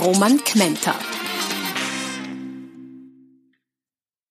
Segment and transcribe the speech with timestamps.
[0.00, 0.94] Roman Kmenter.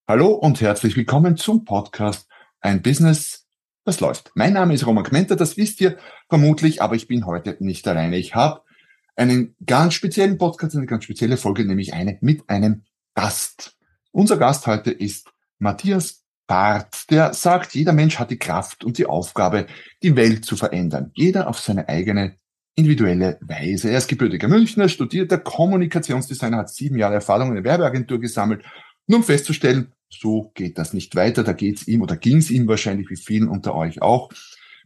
[0.07, 2.27] Hallo und herzlich willkommen zum Podcast
[2.59, 3.47] Ein Business,
[3.85, 4.31] das läuft.
[4.35, 5.97] Mein Name ist Roman Kmenter, das wisst ihr
[6.27, 8.17] vermutlich, aber ich bin heute nicht alleine.
[8.17, 8.61] Ich habe
[9.15, 12.83] einen ganz speziellen Podcast, eine ganz spezielle Folge, nämlich eine mit einem
[13.15, 13.77] Gast.
[14.11, 19.05] Unser Gast heute ist Matthias Barth, der sagt, jeder Mensch hat die Kraft und die
[19.05, 19.67] Aufgabe,
[20.03, 21.11] die Welt zu verändern.
[21.13, 22.37] Jeder auf seine eigene
[22.75, 23.89] individuelle Weise.
[23.91, 28.63] Er ist gebürtiger Münchner, studierter Kommunikationsdesigner, hat sieben Jahre Erfahrung in der Werbeagentur gesammelt,
[29.07, 33.09] nur um festzustellen, so geht das nicht weiter, da geht's ihm oder ging's ihm wahrscheinlich
[33.09, 34.31] wie vielen unter euch auch.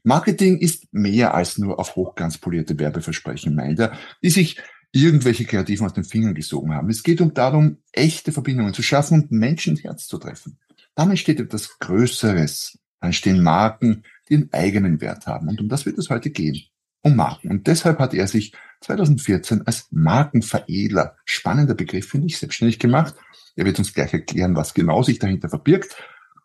[0.04, 4.58] Marketing ist mehr als nur auf hochglanz polierte Werbeversprechen, meint er, die sich
[4.92, 6.90] irgendwelche Kreativen aus den Fingern gesogen haben.
[6.90, 10.58] Es geht um darum, echte Verbindungen zu schaffen und Menschen ins Herz zu treffen.
[10.96, 12.80] Dann entsteht etwas Größeres.
[13.00, 15.50] Dann entstehen Marken, die einen eigenen Wert haben.
[15.50, 16.64] Und um das wird es heute gehen.
[17.02, 17.52] Um Marken.
[17.52, 23.16] Und deshalb hat er sich 2014 als Markenveredler, spannender Begriff, finde ich, selbstständig gemacht.
[23.56, 25.96] Er wird uns gleich erklären, was genau sich dahinter verbirgt,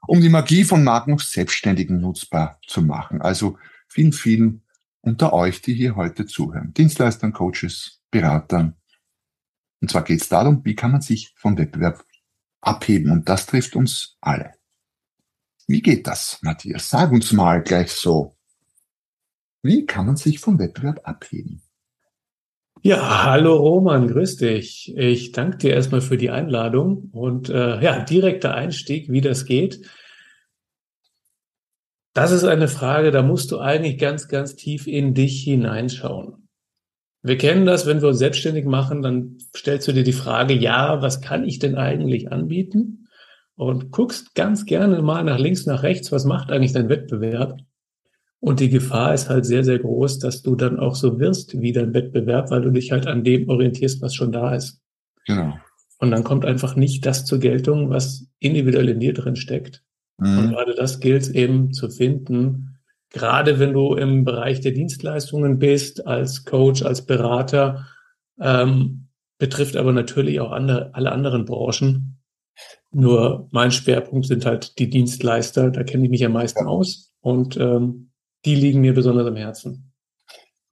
[0.07, 3.21] um die Magie von Marken auch Selbstständigen nutzbar zu machen.
[3.21, 3.59] Also
[3.89, 4.63] vielen, vielen
[5.01, 6.73] unter euch, die hier heute zuhören.
[6.75, 8.77] Dienstleistern, Coaches, Beratern.
[9.81, 12.05] Und zwar geht es darum, wie kann man sich vom Wettbewerb
[12.61, 13.11] abheben.
[13.11, 14.53] Und das trifft uns alle.
[15.67, 16.89] Wie geht das, Matthias?
[16.89, 18.37] Sag uns mal gleich so.
[19.63, 21.63] Wie kann man sich vom Wettbewerb abheben?
[22.83, 24.93] Ja, hallo Roman, grüß dich.
[24.97, 29.89] Ich danke dir erstmal für die Einladung und äh, ja, direkter Einstieg, wie das geht.
[32.13, 36.49] Das ist eine Frage, da musst du eigentlich ganz, ganz tief in dich hineinschauen.
[37.23, 41.01] Wir kennen das, wenn wir uns selbstständig machen, dann stellst du dir die Frage, ja,
[41.01, 43.07] was kann ich denn eigentlich anbieten?
[43.55, 47.61] Und guckst ganz gerne mal nach links, nach rechts, was macht eigentlich dein Wettbewerb?
[48.45, 51.71] Und die Gefahr ist halt sehr, sehr groß, dass du dann auch so wirst wie
[51.71, 54.81] dein Wettbewerb, weil du dich halt an dem orientierst, was schon da ist.
[55.29, 55.55] Genau.
[55.99, 59.85] Und dann kommt einfach nicht das zur Geltung, was individuell in dir drin steckt.
[60.19, 60.39] Mhm.
[60.39, 62.81] Und gerade das gilt eben zu finden,
[63.11, 67.87] gerade wenn du im Bereich der Dienstleistungen bist, als Coach, als Berater,
[68.41, 69.07] ähm,
[69.39, 72.19] betrifft aber natürlich auch andere, alle anderen Branchen.
[72.91, 77.57] Nur mein Schwerpunkt sind halt die Dienstleister, da kenne ich mich am meisten aus und
[77.57, 78.09] ähm,
[78.45, 79.93] die liegen mir besonders am Herzen.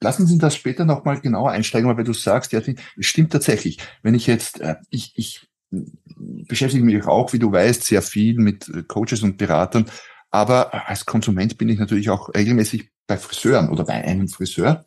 [0.03, 3.79] Lassen Sie uns das später nochmal genauer einsteigen, weil du sagst, ja, es stimmt tatsächlich.
[4.03, 8.89] Wenn ich jetzt, äh, ich, ich beschäftige mich auch, wie du weißt, sehr viel mit
[8.89, 9.87] Coaches und Beratern
[10.31, 14.85] aber als Konsument bin ich natürlich auch regelmäßig bei Friseuren oder bei einem Friseur.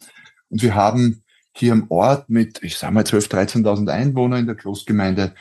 [0.50, 1.24] Und wir haben
[1.56, 5.36] hier im Ort mit, ich sage mal, 12.000, 13.000 Einwohner in der Großgemeinde,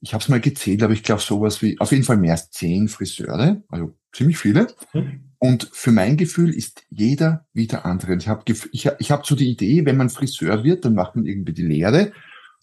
[0.00, 2.50] ich habe es mal gezählt, aber ich glaube sowas wie, auf jeden Fall mehr als
[2.50, 4.66] zehn Friseure, also ziemlich viele.
[4.92, 5.33] Mhm.
[5.44, 8.16] Und für mein Gefühl ist jeder wie der andere.
[8.16, 11.26] Ich habe ich, ich hab so die Idee, wenn man Friseur wird, dann macht man
[11.26, 12.12] irgendwie die Lehre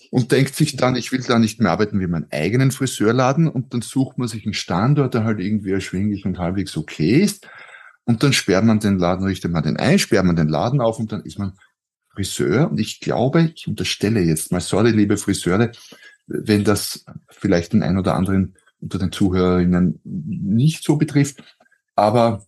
[0.10, 3.76] und denkt sich dann, ich will da nicht mehr arbeiten wie mein eigenen Friseurladen und
[3.76, 7.48] dann sucht man sich einen Standort, der halt irgendwie erschwinglich und halbwegs okay ist
[8.06, 10.98] und dann sperrt man den Laden, richtet man den ein, sperrt man den Laden auf
[10.98, 11.54] und dann ist man
[12.16, 15.72] Friseur und ich glaube, ich unterstelle jetzt mal, sorry, liebe Friseure,
[16.26, 21.44] wenn das vielleicht den einen oder anderen unter den Zuhörerinnen nicht so betrifft,
[21.96, 22.44] aber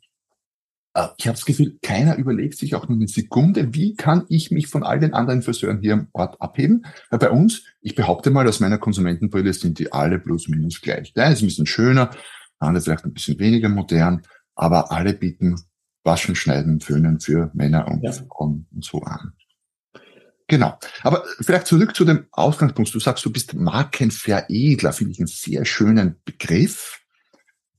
[1.18, 4.68] ich habe das Gefühl, keiner überlegt sich auch nur eine Sekunde, wie kann ich mich
[4.68, 6.86] von all den anderen Friseuren hier im Ort abheben?
[7.10, 11.14] Weil bei uns, ich behaupte mal, aus meiner Konsumentenbrille sind die alle plus minus gleich.
[11.14, 12.12] Der ist ein bisschen schöner,
[12.60, 14.22] andere vielleicht ein bisschen weniger modern,
[14.54, 15.60] aber alle bieten
[16.04, 18.12] Waschen, Schneiden, Föhnen für Männer und ja.
[18.12, 19.34] Frauen und so an.
[20.48, 20.78] Genau.
[21.02, 22.94] Aber vielleicht zurück zu dem Ausgangspunkt.
[22.94, 27.00] Du sagst, du bist Markenveredler, finde ich einen sehr schönen Begriff.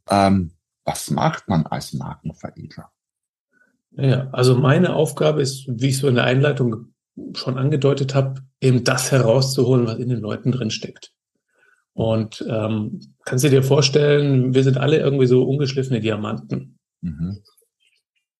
[0.09, 0.53] Ähm,
[0.85, 2.91] was macht man als Markenveredler?
[3.97, 6.95] Ja, also meine Aufgabe ist, wie ich so in der Einleitung
[7.35, 11.13] schon angedeutet habe, eben das herauszuholen, was in den Leuten drin steckt.
[11.93, 16.79] Und ähm, kannst du dir vorstellen, wir sind alle irgendwie so ungeschliffene Diamanten.
[17.03, 17.39] Mhm.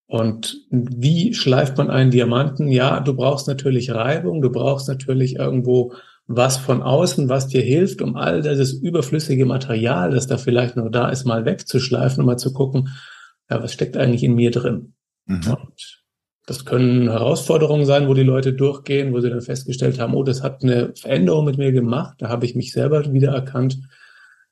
[0.07, 2.67] Und wie schleift man einen Diamanten?
[2.67, 5.93] Ja, du brauchst natürlich Reibung, du brauchst natürlich irgendwo
[6.27, 10.89] was von außen, was dir hilft, um all dieses überflüssige Material, das da vielleicht nur
[10.89, 12.89] da ist, mal wegzuschleifen und mal zu gucken,
[13.49, 14.94] ja, was steckt eigentlich in mir drin?
[15.25, 15.41] Mhm.
[15.47, 16.03] Und
[16.45, 20.43] Das können Herausforderungen sein, wo die Leute durchgehen, wo sie dann festgestellt haben, oh, das
[20.43, 23.79] hat eine Veränderung mit mir gemacht, da habe ich mich selber wieder erkannt.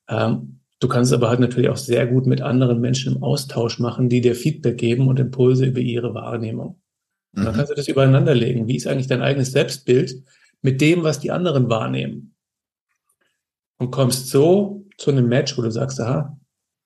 [0.10, 4.10] Ähm, du kannst aber halt natürlich auch sehr gut mit anderen Menschen im Austausch machen,
[4.10, 6.82] die dir Feedback geben und Impulse über ihre Wahrnehmung.
[7.36, 7.58] Und dann mhm.
[7.58, 8.68] kannst du das übereinander legen.
[8.68, 10.24] Wie ist eigentlich dein eigenes Selbstbild
[10.62, 12.36] mit dem, was die anderen wahrnehmen?
[13.78, 16.38] Und kommst so zu einem Match, wo du sagst, aha,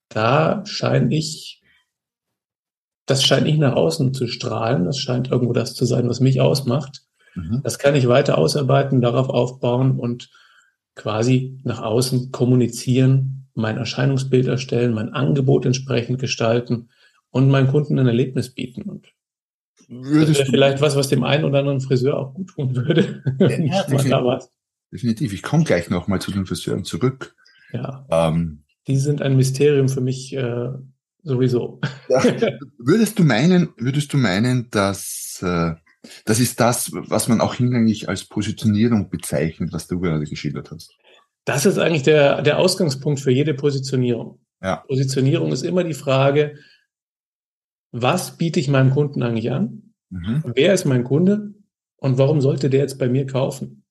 [0.09, 1.61] da scheine ich,
[3.07, 6.39] das scheint nicht nach außen zu strahlen, das scheint irgendwo das zu sein, was mich
[6.41, 7.03] ausmacht.
[7.33, 7.61] Mhm.
[7.63, 10.29] Das kann ich weiter ausarbeiten, darauf aufbauen und
[10.93, 16.89] quasi nach außen kommunizieren, mein Erscheinungsbild erstellen, mein Angebot entsprechend gestalten
[17.31, 18.83] und meinen Kunden ein Erlebnis bieten.
[18.83, 19.07] Und
[19.87, 23.23] Würdest das wäre vielleicht was, was dem einen oder anderen Friseur auch gut tun würde.
[23.39, 24.49] Ja, definitiv.
[24.91, 25.33] definitiv.
[25.33, 27.35] Ich komme gleich nochmal zu den Friseuren zurück.
[27.71, 28.05] Ja.
[28.09, 30.69] Ähm, die sind ein Mysterium für mich äh,
[31.27, 31.79] sowieso.
[32.09, 32.23] Ja.
[32.77, 35.73] Würdest du meinen, würdest du meinen, dass äh,
[36.25, 40.95] das ist das, was man auch hinlänglich als Positionierung bezeichnet, was du gerade geschildert hast?
[41.45, 44.39] Das ist eigentlich der, der Ausgangspunkt für jede Positionierung.
[44.61, 44.77] Ja.
[44.87, 46.57] Positionierung ist immer die Frage,
[47.91, 49.93] was biete ich meinem Kunden eigentlich an?
[50.09, 50.43] Mhm.
[50.55, 51.53] Wer ist mein Kunde?
[51.97, 53.83] Und warum sollte der jetzt bei mir kaufen?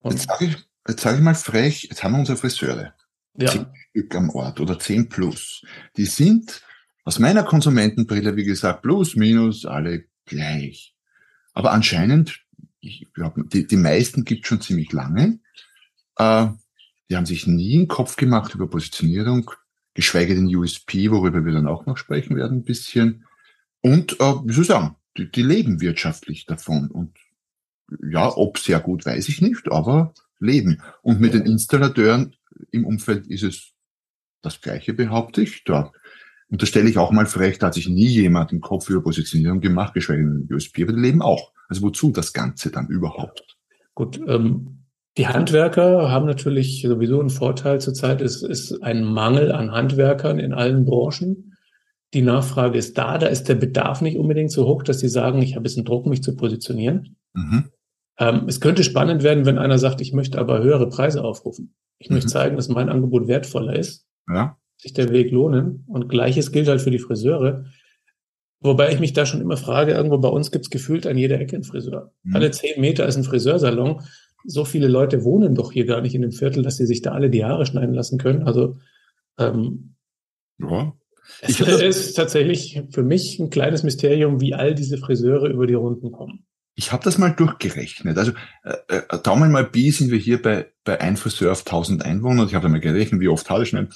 [0.00, 0.56] Und jetzt sage ich,
[1.00, 2.94] sag ich mal frech, jetzt haben wir unsere Friseure.
[3.38, 3.72] Ja.
[3.96, 5.62] Stück am Ort oder zehn plus.
[5.96, 6.62] Die sind
[7.04, 10.94] aus meiner Konsumentenbrille, wie gesagt, plus, minus, alle gleich.
[11.54, 12.44] Aber anscheinend,
[12.80, 15.40] ich glaube, die, die meisten gibt schon ziemlich lange.
[16.18, 16.48] Äh,
[17.08, 19.50] die haben sich nie einen Kopf gemacht über Positionierung,
[19.94, 23.24] geschweige denn USP, worüber wir dann auch noch sprechen werden, ein bisschen.
[23.80, 26.90] Und, äh, wie soll ich sagen, die, die leben wirtschaftlich davon.
[26.90, 27.16] Und
[28.10, 30.82] ja, ob sehr gut, weiß ich nicht, aber leben.
[31.00, 32.36] Und mit den Installateuren
[32.72, 33.75] im Umfeld ist es
[34.42, 35.64] das Gleiche, behaupte ich.
[35.64, 35.92] Da
[36.48, 39.94] unterstelle ich auch mal frech, da hat sich nie jemand im Kopf über Positionierung gemacht,
[39.94, 41.52] geschweige denn USP, aber die leben auch.
[41.68, 43.56] Also wozu das Ganze dann überhaupt?
[43.94, 44.84] Gut, ähm,
[45.16, 48.20] die Handwerker haben natürlich sowieso einen Vorteil zurzeit.
[48.20, 51.54] Es ist ein Mangel an Handwerkern in allen Branchen.
[52.12, 55.42] Die Nachfrage ist da, da ist der Bedarf nicht unbedingt so hoch, dass sie sagen,
[55.42, 57.16] ich habe ein bisschen Druck, mich zu positionieren.
[57.34, 57.70] Mhm.
[58.18, 61.74] Ähm, es könnte spannend werden, wenn einer sagt, ich möchte aber höhere Preise aufrufen.
[61.98, 62.16] Ich mhm.
[62.16, 64.05] möchte zeigen, dass mein Angebot wertvoller ist.
[64.28, 64.58] Ja.
[64.76, 65.84] Sich der Weg lohnen.
[65.86, 67.64] Und gleiches gilt halt für die Friseure.
[68.60, 71.56] Wobei ich mich da schon immer frage, irgendwo bei uns gibt's gefühlt an jeder Ecke
[71.56, 72.12] einen Friseur.
[72.22, 72.36] Mhm.
[72.36, 74.02] Alle zehn Meter ist ein Friseursalon
[74.46, 77.12] so viele Leute wohnen doch hier gar nicht in dem Viertel, dass sie sich da
[77.12, 78.44] alle die Haare schneiden lassen können.
[78.44, 78.78] Also
[79.38, 79.96] ähm,
[80.58, 80.94] ja.
[81.42, 86.12] es ist tatsächlich für mich ein kleines Mysterium, wie all diese Friseure über die Runden
[86.12, 86.46] kommen.
[86.76, 88.16] Ich habe das mal durchgerechnet.
[88.18, 88.32] Also
[88.62, 92.44] äh, äh, Daumen mal B sind wir hier bei, bei ein Friseur auf 1000 Einwohner.
[92.44, 93.90] Ich habe da mal gerechnet, wie oft Haare schneiden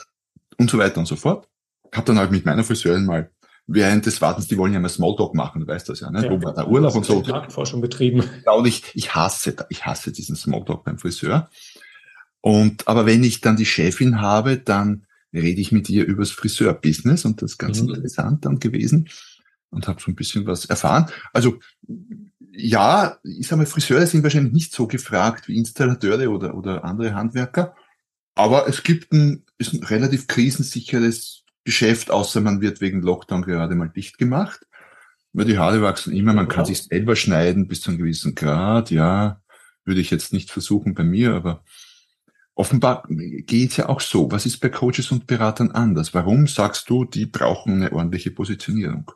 [0.61, 1.49] und so weiter und so fort.
[1.93, 3.31] Habe dann halt mit meiner Friseurin mal
[3.67, 6.25] während des Wartens, die wollen ja mal Smalltalk machen, du weißt das ja, ne?
[6.25, 7.23] Ja, Wo war der Urlaub und so.
[7.23, 8.25] Marktforschung betrieben.
[8.45, 11.49] Ja, und ich, ich hasse, ich hasse diesen Smalltalk beim Friseur.
[12.41, 17.25] Und, aber wenn ich dann die Chefin habe, dann rede ich mit ihr übers Friseur-Business
[17.25, 17.91] und das ist ganz mhm.
[17.91, 19.09] interessant dann gewesen
[19.71, 21.07] und habe so ein bisschen was erfahren.
[21.33, 21.59] Also,
[22.53, 27.15] ja, ich sage mal, Friseure sind wahrscheinlich nicht so gefragt wie Installateure oder, oder andere
[27.15, 27.75] Handwerker.
[28.35, 33.75] Aber es gibt ein, ist ein relativ krisensicheres Geschäft, außer man wird wegen Lockdown gerade
[33.75, 34.67] mal dicht gemacht.
[35.33, 38.91] Weil die Haare wachsen immer, man kann sich selber schneiden bis zu einem gewissen Grad,
[38.91, 39.41] ja,
[39.85, 41.63] würde ich jetzt nicht versuchen bei mir, aber
[42.55, 44.31] offenbar geht es ja auch so.
[44.33, 46.15] Was ist bei Coaches und Beratern anders?
[46.15, 49.13] Warum sagst du, die brauchen eine ordentliche Positionierung?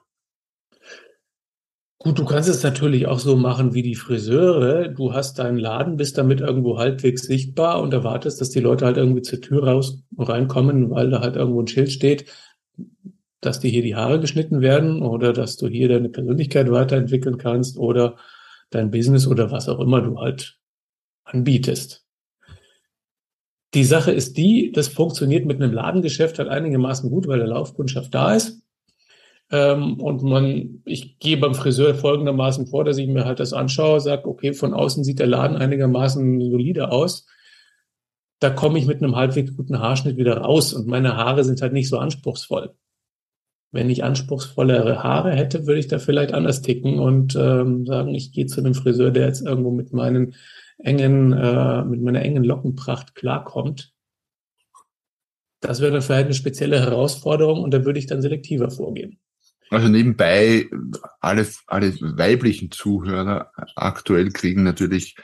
[2.04, 4.88] Gut, du kannst es natürlich auch so machen wie die Friseure.
[4.88, 8.98] Du hast deinen Laden, bist damit irgendwo halbwegs sichtbar und erwartest, dass die Leute halt
[8.98, 12.26] irgendwie zur Tür raus reinkommen, weil da halt irgendwo ein Schild steht,
[13.40, 17.78] dass dir hier die Haare geschnitten werden oder dass du hier deine Persönlichkeit weiterentwickeln kannst
[17.78, 18.16] oder
[18.68, 20.58] dein Business oder was auch immer du halt
[21.24, 22.04] anbietest.
[23.72, 28.14] Die Sache ist die, das funktioniert mit einem Ladengeschäft halt einigermaßen gut, weil der Laufkundschaft
[28.14, 28.63] da ist.
[29.54, 34.00] Ähm, und man, ich gehe beim Friseur folgendermaßen vor, dass ich mir halt das anschaue,
[34.00, 37.28] sage, okay, von außen sieht der Laden einigermaßen solide aus.
[38.40, 41.72] Da komme ich mit einem halbwegs guten Haarschnitt wieder raus und meine Haare sind halt
[41.72, 42.74] nicht so anspruchsvoll.
[43.70, 48.32] Wenn ich anspruchsvollere Haare hätte, würde ich da vielleicht anders ticken und ähm, sagen, ich
[48.32, 50.34] gehe zu einem Friseur, der jetzt irgendwo mit meinen
[50.78, 53.92] engen, äh, mit meiner engen Lockenpracht klarkommt.
[55.60, 59.20] Das wäre dann vielleicht eine spezielle Herausforderung und da würde ich dann selektiver vorgehen.
[59.70, 60.68] Also nebenbei,
[61.20, 65.16] alle, alle weiblichen Zuhörer aktuell kriegen natürlich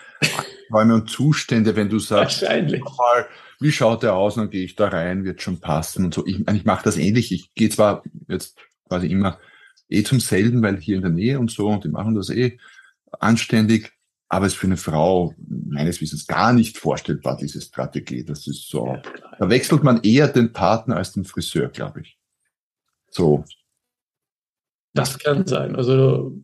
[0.72, 2.82] Räume und Zustände, wenn du sagst, Wahrscheinlich.
[2.82, 3.26] Mal,
[3.60, 6.26] wie schaut der aus, dann gehe ich da rein, wird schon passen und so.
[6.26, 7.32] Ich, ich mache das ähnlich.
[7.32, 8.56] Ich gehe zwar jetzt
[8.88, 9.38] quasi immer
[9.88, 12.58] eh zum selben, weil hier in der Nähe und so und die machen das eh
[13.18, 13.92] anständig.
[14.28, 18.24] Aber es ist für eine Frau meines Wissens gar nicht vorstellbar, diese Strategie.
[18.24, 19.02] Das ist so, ja,
[19.38, 22.16] da wechselt man eher den Partner als den Friseur, glaube ich.
[23.10, 23.44] So.
[24.94, 25.76] Das kann sein.
[25.76, 26.36] Also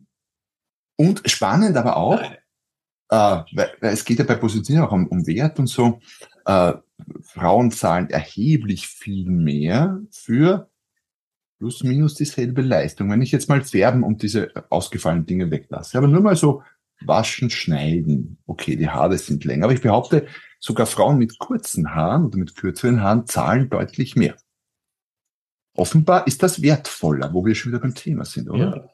[0.97, 5.27] und spannend aber auch, äh, weil, weil es geht ja bei Positionierung auch um, um
[5.27, 5.99] Wert und so.
[6.45, 6.73] Äh,
[7.21, 10.69] Frauen zahlen erheblich viel mehr für
[11.59, 13.09] plus minus dieselbe Leistung.
[13.11, 16.63] Wenn ich jetzt mal färben und diese ausgefallenen Dinge weglasse, aber nur mal so
[17.01, 18.39] waschen, schneiden.
[18.47, 20.27] Okay, die Haare sind länger, aber ich behaupte,
[20.59, 24.35] sogar Frauen mit kurzen Haaren oder mit kürzeren Haaren zahlen deutlich mehr.
[25.77, 28.75] Offenbar ist das wertvoller, wo wir schon wieder beim Thema sind, oder?
[28.75, 28.89] Ja.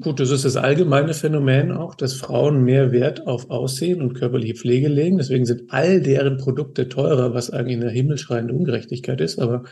[0.00, 4.54] Gut, das ist das allgemeine Phänomen auch, dass Frauen mehr Wert auf Aussehen und körperliche
[4.54, 5.18] Pflege legen.
[5.18, 9.38] Deswegen sind all deren Produkte teurer, was eigentlich eine himmelschreiende Ungerechtigkeit ist.
[9.38, 9.64] Aber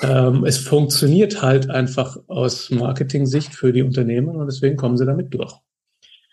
[0.00, 5.34] ähm, es funktioniert halt einfach aus Marketing-Sicht für die Unternehmen und deswegen kommen sie damit
[5.34, 5.52] durch.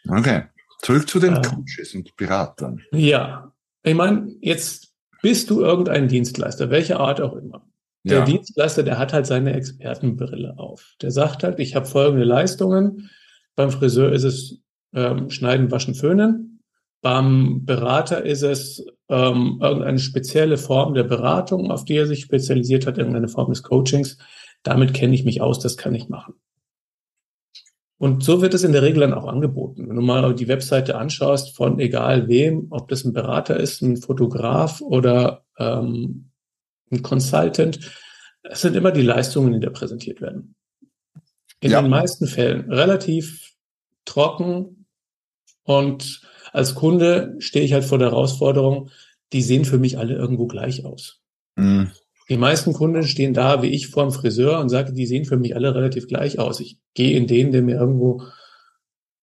[0.07, 0.43] Okay,
[0.81, 2.81] zurück zu den ähm, Coaches und Beratern.
[2.91, 3.51] Ja,
[3.83, 7.67] ich meine, jetzt bist du irgendein Dienstleister, welcher Art auch immer.
[8.05, 8.25] Der ja.
[8.25, 10.95] Dienstleister, der hat halt seine Expertenbrille auf.
[11.01, 13.09] Der sagt halt, ich habe folgende Leistungen.
[13.55, 14.61] Beim Friseur ist es
[14.93, 16.61] ähm, Schneiden, Waschen, Föhnen.
[17.01, 22.85] Beim Berater ist es ähm, irgendeine spezielle Form der Beratung, auf die er sich spezialisiert
[22.85, 24.19] hat, irgendeine Form des Coachings.
[24.61, 26.35] Damit kenne ich mich aus, das kann ich machen.
[27.97, 29.89] Und so wird es in der Regel dann auch angeboten.
[29.89, 33.97] Wenn du mal die Webseite anschaust von egal wem, ob das ein Berater ist, ein
[33.97, 36.29] Fotograf oder ähm,
[36.91, 37.79] ein Consultant.
[38.43, 40.55] Es sind immer die Leistungen, die da präsentiert werden.
[41.59, 41.81] In ja.
[41.81, 43.53] den meisten Fällen relativ
[44.05, 44.85] trocken
[45.63, 46.21] und
[46.53, 48.89] als Kunde stehe ich halt vor der Herausforderung,
[49.33, 51.21] die sehen für mich alle irgendwo gleich aus.
[51.55, 51.91] Mhm.
[52.29, 55.37] Die meisten Kunden stehen da wie ich vor dem Friseur und sagen, die sehen für
[55.37, 56.59] mich alle relativ gleich aus.
[56.59, 58.23] Ich gehe in den, der mir irgendwo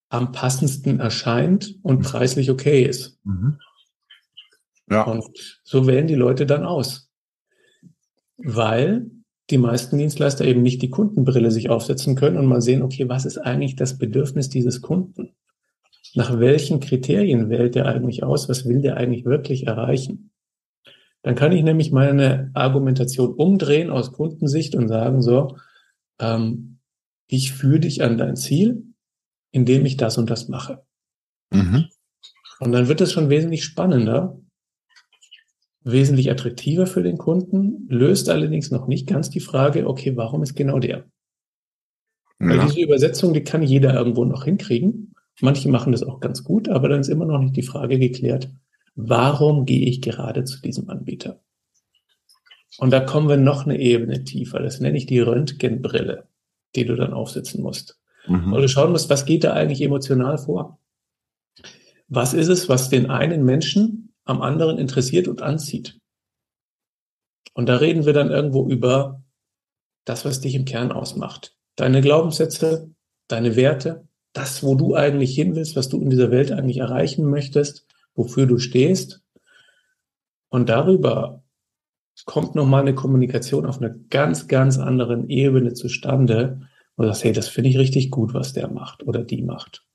[0.09, 2.03] am passendsten erscheint und mhm.
[2.03, 3.19] preislich okay ist.
[3.23, 3.57] Mhm.
[4.89, 5.03] Ja.
[5.03, 5.25] Und
[5.63, 7.09] so wählen die Leute dann aus
[8.37, 9.09] weil
[9.49, 13.25] die meisten Dienstleister eben nicht die Kundenbrille sich aufsetzen können und mal sehen, okay, was
[13.25, 15.35] ist eigentlich das Bedürfnis dieses Kunden?
[16.15, 18.47] Nach welchen Kriterien wählt der eigentlich aus?
[18.47, 20.31] Was will der eigentlich wirklich erreichen?
[21.23, 25.57] Dann kann ich nämlich meine Argumentation umdrehen aus Kundensicht und sagen so,
[26.19, 26.79] ähm,
[27.27, 28.83] ich führe dich an dein Ziel,
[29.51, 30.83] indem ich das und das mache.
[31.51, 31.85] Mhm.
[32.59, 34.39] Und dann wird es schon wesentlich spannender,
[35.83, 40.55] wesentlich attraktiver für den Kunden, löst allerdings noch nicht ganz die Frage, okay, warum ist
[40.55, 41.05] genau der?
[42.39, 42.49] Ja.
[42.49, 45.13] Weil diese Übersetzung, die kann jeder irgendwo noch hinkriegen.
[45.41, 48.49] Manche machen das auch ganz gut, aber dann ist immer noch nicht die Frage geklärt,
[48.95, 51.41] warum gehe ich gerade zu diesem Anbieter?
[52.77, 54.59] Und da kommen wir noch eine Ebene tiefer.
[54.59, 56.27] Das nenne ich die Röntgenbrille,
[56.75, 57.99] die du dann aufsetzen musst.
[58.27, 58.51] Mhm.
[58.51, 60.79] Weil du schauen musst, was geht da eigentlich emotional vor?
[62.07, 65.99] Was ist es, was den einen Menschen am anderen interessiert und anzieht.
[67.53, 69.21] Und da reden wir dann irgendwo über
[70.05, 71.55] das, was dich im Kern ausmacht.
[71.75, 72.91] Deine Glaubenssätze,
[73.27, 77.29] deine Werte, das, wo du eigentlich hin willst, was du in dieser Welt eigentlich erreichen
[77.29, 79.21] möchtest, wofür du stehst.
[80.49, 81.43] Und darüber
[82.25, 87.33] kommt nochmal eine Kommunikation auf einer ganz, ganz anderen Ebene zustande, wo du sagst, hey,
[87.33, 89.85] das finde ich richtig gut, was der macht oder die macht.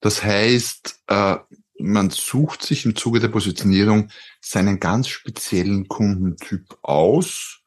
[0.00, 1.36] Das heißt, äh,
[1.78, 4.08] man sucht sich im Zuge der Positionierung
[4.40, 7.60] seinen ganz speziellen Kundentyp aus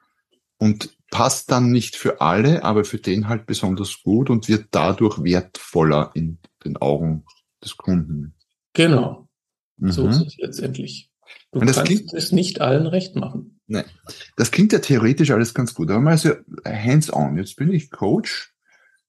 [0.57, 5.23] und passt dann nicht für alle, aber für den halt besonders gut und wird dadurch
[5.23, 7.25] wertvoller in den Augen
[7.63, 8.35] des Kunden.
[8.73, 9.27] Genau.
[9.77, 9.91] Mhm.
[9.91, 11.09] So ist es letztendlich.
[11.51, 13.59] Du kannst klingt, es nicht allen recht machen.
[13.67, 13.85] Nein.
[14.35, 16.33] Das klingt ja theoretisch alles ganz gut, aber mal so
[16.65, 17.37] hands-on.
[17.37, 18.53] Jetzt bin ich Coach,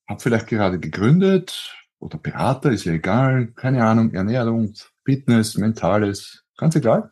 [0.07, 6.75] habe vielleicht gerade gegründet, oder Berater, ist ja egal, keine Ahnung, Ernährung, Fitness, Mentales, ganz
[6.75, 7.11] egal.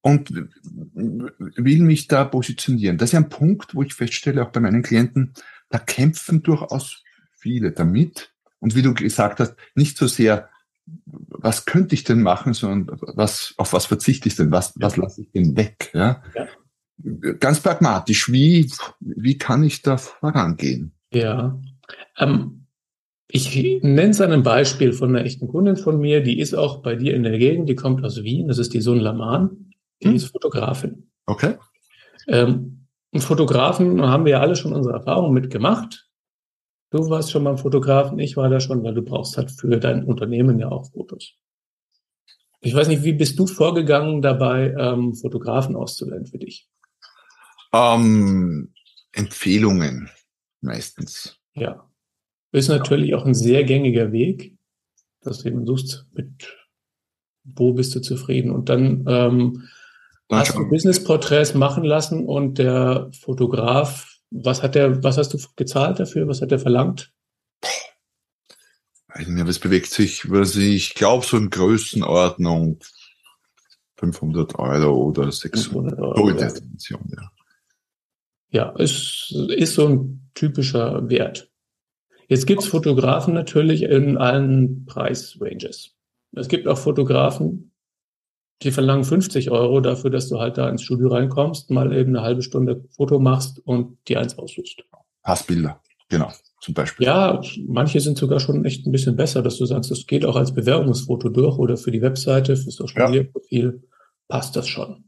[0.00, 2.98] Und will mich da positionieren.
[2.98, 5.34] Das ist ja ein Punkt, wo ich feststelle, auch bei meinen Klienten,
[5.70, 7.02] da kämpfen durchaus
[7.36, 8.32] viele damit.
[8.60, 10.48] Und wie du gesagt hast, nicht so sehr,
[11.10, 15.22] was könnte ich denn machen, sondern was, auf was verzichte ich denn, was, was lasse
[15.22, 15.90] ich denn weg?
[15.92, 16.22] Ja?
[16.34, 16.46] ja.
[17.34, 20.92] Ganz pragmatisch, wie, wie kann ich da vorangehen?
[21.12, 21.58] Ja,
[22.18, 22.66] ähm,
[23.30, 26.96] ich nenne es ein Beispiel von einer echten Kundin von mir, die ist auch bei
[26.96, 30.14] dir in der Gegend, die kommt aus Wien, das ist die Sun Laman, die hm.
[30.14, 31.10] ist Fotografin.
[31.26, 31.56] Okay.
[32.26, 36.08] Ähm, Fotografen haben wir ja alle schon unsere Erfahrungen mitgemacht.
[36.90, 40.04] Du warst schon mal Fotografen, ich war da schon, weil du brauchst halt für dein
[40.04, 41.34] Unternehmen ja auch Fotos.
[42.60, 46.68] Ich weiß nicht, wie bist du vorgegangen dabei, ähm, Fotografen auszuwählen für dich?
[47.72, 48.72] Ähm,
[49.12, 50.08] Empfehlungen
[50.60, 51.38] meistens.
[51.54, 51.87] Ja.
[52.52, 54.56] Ist natürlich auch ein sehr gängiger Weg,
[55.22, 56.56] dass du eben suchst, mit
[57.44, 58.50] wo bist du zufrieden.
[58.50, 59.68] Und dann ähm,
[60.30, 65.98] hast du Business-Porträts machen lassen und der Fotograf, was hat der, was hast du gezahlt
[65.98, 66.28] dafür?
[66.28, 67.12] Was hat der verlangt?
[69.18, 72.78] weiß nicht was bewegt sich, was ich glaube, so in Größenordnung
[73.96, 76.16] 500 Euro oder 600 Euro.
[76.16, 77.30] So in der Dimension, ja.
[78.50, 81.50] Ja, ist, ist so ein typischer Wert.
[82.28, 85.96] Jetzt gibt's Fotografen natürlich in allen Preisranges.
[86.32, 87.72] Es gibt auch Fotografen,
[88.62, 92.24] die verlangen 50 Euro dafür, dass du halt da ins Studio reinkommst, mal eben eine
[92.24, 94.84] halbe Stunde Foto machst und die eins aussuchst.
[95.22, 96.30] Passbilder, genau
[96.60, 97.06] zum Beispiel.
[97.06, 100.36] Ja, manche sind sogar schon echt ein bisschen besser, dass du sagst, das geht auch
[100.36, 103.82] als Bewerbungsfoto durch oder für die Webseite, für Social Media Profil,
[104.28, 105.04] passt das schon.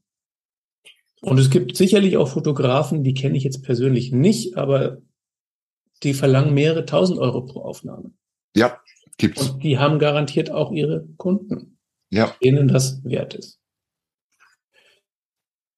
[1.22, 4.98] Und es gibt sicherlich auch Fotografen, die kenne ich jetzt persönlich nicht, aber
[6.02, 8.12] die verlangen mehrere tausend Euro pro Aufnahme.
[8.56, 8.80] Ja,
[9.18, 9.50] gibt's.
[9.50, 11.78] Und die haben garantiert auch ihre Kunden,
[12.10, 12.34] ja.
[12.42, 13.60] denen das wert ist.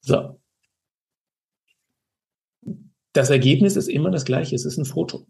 [0.00, 0.40] So.
[3.12, 5.26] Das Ergebnis ist immer das gleiche, es ist ein Foto.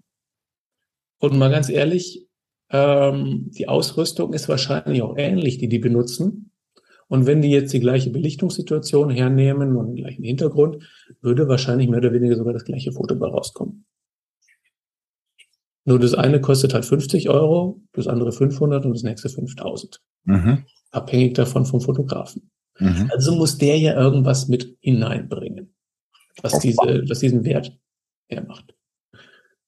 [1.19, 2.29] Und mal ganz ehrlich,
[2.71, 6.53] ähm, die Ausrüstung ist wahrscheinlich auch ähnlich, die die benutzen.
[7.09, 10.83] Und wenn die jetzt die gleiche Belichtungssituation hernehmen und den gleichen Hintergrund,
[11.21, 13.85] würde wahrscheinlich mehr oder weniger sogar das gleiche Foto bei rauskommen.
[15.85, 20.01] Nur das eine kostet halt 50 Euro, das andere 500 und das nächste 5000.
[20.25, 20.65] Mhm.
[20.91, 22.51] Abhängig davon vom Fotografen.
[22.79, 23.11] Mhm.
[23.13, 25.75] Also muss der ja irgendwas mit hineinbringen,
[26.41, 27.77] was, diese, was diesen Wert
[28.29, 28.75] hermacht.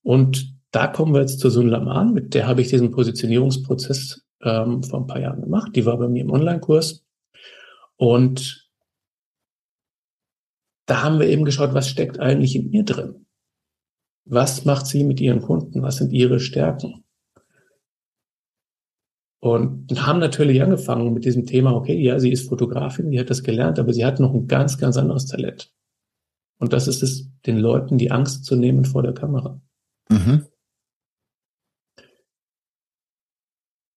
[0.02, 4.82] Und da kommen wir jetzt zu Sun Laman, mit der habe ich diesen Positionierungsprozess ähm,
[4.82, 5.74] vor ein paar Jahren gemacht.
[5.74, 7.04] Die war bei mir im Online-Kurs.
[7.96, 8.70] Und
[10.86, 13.26] da haben wir eben geschaut, was steckt eigentlich in ihr drin?
[14.24, 15.82] Was macht sie mit ihren Kunden?
[15.82, 17.04] Was sind ihre Stärken?
[19.40, 23.42] Und haben natürlich angefangen mit diesem Thema, okay, ja, sie ist Fotografin, die hat das
[23.42, 25.70] gelernt, aber sie hat noch ein ganz, ganz anderes Talent.
[26.58, 29.60] Und das ist es, den Leuten die Angst zu nehmen vor der Kamera.
[30.08, 30.46] Mhm.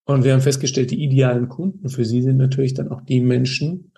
[0.04, 3.94] Und wir haben festgestellt, die idealen Kunden für sie sind natürlich dann auch die Menschen,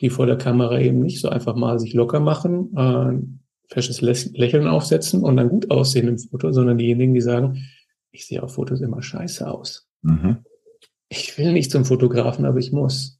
[0.00, 4.66] die vor der Kamera eben nicht so einfach mal sich locker machen, äh, fesches Lächeln
[4.66, 7.64] aufsetzen und dann gut aussehen im Foto, sondern diejenigen, die sagen,
[8.10, 9.88] ich sehe auf Fotos immer scheiße aus.
[10.02, 10.44] Mhm.
[11.08, 13.18] Ich will nicht zum Fotografen, aber ich muss.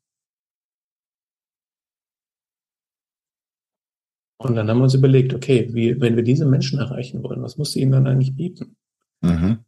[4.39, 7.59] Und dann haben wir uns überlegt, okay, wie, wenn wir diese Menschen erreichen wollen, was
[7.59, 8.77] muss sie ihnen dann eigentlich bieten?
[9.21, 9.65] Mhm.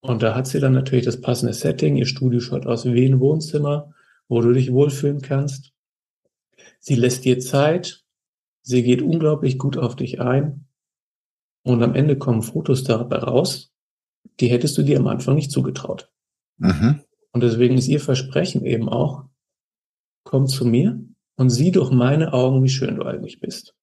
[0.00, 1.96] Und da hat sie dann natürlich das passende Setting.
[1.96, 3.94] Ihr Studio schaut aus wie ein Wohnzimmer,
[4.28, 5.72] wo du dich wohlfühlen kannst.
[6.80, 8.01] Sie lässt dir Zeit.
[8.62, 10.66] Sie geht unglaublich gut auf dich ein.
[11.64, 13.72] Und am Ende kommen Fotos dabei raus,
[14.40, 16.10] die hättest du dir am Anfang nicht zugetraut.
[16.58, 17.00] Mhm.
[17.32, 19.24] Und deswegen ist ihr Versprechen eben auch,
[20.24, 21.00] komm zu mir
[21.36, 23.74] und sieh durch meine Augen, wie schön du eigentlich bist.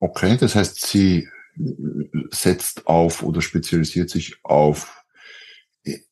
[0.00, 1.28] Okay, das heißt, sie
[2.30, 5.04] setzt auf oder spezialisiert sich auf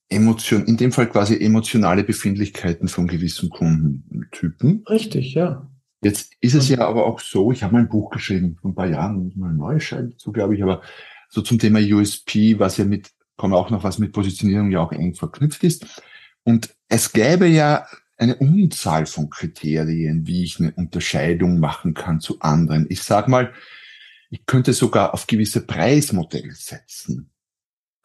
[0.08, 4.84] Emotion, in dem Fall quasi emotionale Befindlichkeiten von gewissen Kundentypen.
[4.88, 5.70] Richtig, ja.
[6.02, 8.74] Jetzt ist es ja aber auch so, ich habe mal ein Buch geschrieben, vor ein
[8.74, 10.82] paar Jahren, mal ein neues Schein dazu, glaube ich, aber
[11.28, 14.92] so zum Thema USP, was ja mit, kommen auch noch was mit Positionierung ja auch
[14.92, 16.02] eng verknüpft ist.
[16.44, 17.86] Und es gäbe ja
[18.18, 22.86] eine Unzahl von Kriterien, wie ich eine Unterscheidung machen kann zu anderen.
[22.88, 23.52] Ich sag mal,
[24.30, 27.30] ich könnte sogar auf gewisse Preismodelle setzen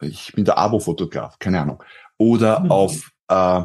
[0.02, 1.82] ich bin der Abo-Fotograf, keine Ahnung.
[2.18, 2.70] Oder mhm.
[2.70, 3.62] auf, äh,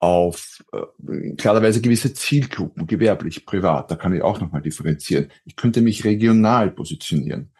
[0.00, 5.30] auf äh, klarerweise gewisse Zielgruppen, gewerblich, privat, da kann ich auch nochmal differenzieren.
[5.44, 7.52] Ich könnte mich regional positionieren.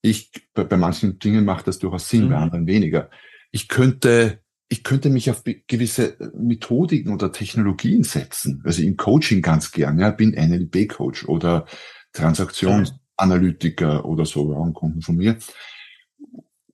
[0.00, 2.30] Ich, bei, bei manchen Dingen macht das durchaus Sinn, mhm.
[2.30, 3.10] bei anderen weniger.
[3.50, 8.62] Ich könnte, ich könnte mich auf gewisse Methodiken oder Technologien setzen.
[8.64, 11.66] Also im Coaching ganz gern, ja, bin NLP-Coach oder
[12.12, 15.36] Transaktionsanalytiker oder so, ein Kunden von mir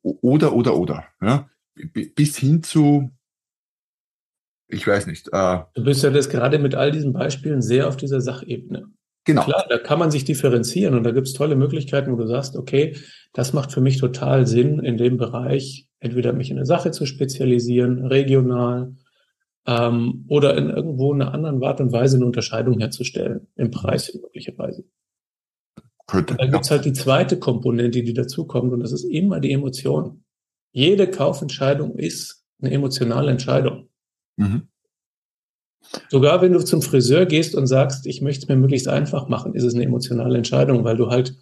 [0.03, 1.07] oder, oder, oder.
[1.21, 1.49] Ja?
[1.75, 3.11] Bis hin zu,
[4.73, 5.29] ich weiß nicht.
[5.33, 8.87] Äh, du bist ja das gerade mit all diesen Beispielen sehr auf dieser Sachebene.
[9.25, 9.45] Genau.
[9.45, 12.57] Klar, da kann man sich differenzieren und da gibt es tolle Möglichkeiten, wo du sagst,
[12.57, 12.97] okay,
[13.33, 17.07] das macht für mich total Sinn, in dem Bereich entweder mich in eine Sache zu
[17.07, 18.97] spezialisieren, regional,
[19.67, 24.85] ähm, oder in irgendwo einer anderen Art und Weise eine Unterscheidung herzustellen, im Preis möglicherweise.
[26.09, 30.25] Könnte, da gibt's halt die zweite Komponente, die dazukommt, und das ist immer die Emotion.
[30.73, 33.89] Jede Kaufentscheidung ist eine emotionale Entscheidung.
[34.37, 34.69] Mhm.
[36.09, 39.55] Sogar wenn du zum Friseur gehst und sagst, ich möchte es mir möglichst einfach machen,
[39.55, 41.37] ist es eine emotionale Entscheidung, weil du halt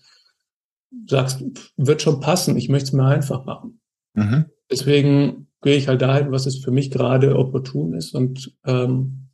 [1.06, 1.44] sagst,
[1.76, 3.80] wird schon passen, ich möchte es mir einfach machen.
[4.14, 4.46] Mhm.
[4.70, 9.28] Deswegen gehe ich halt dahin, was es für mich gerade opportun ist und ähm,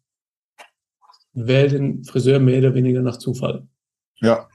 [1.33, 3.67] wähle den Friseur mehr oder weniger nach Zufall.
[4.21, 4.49] Ja.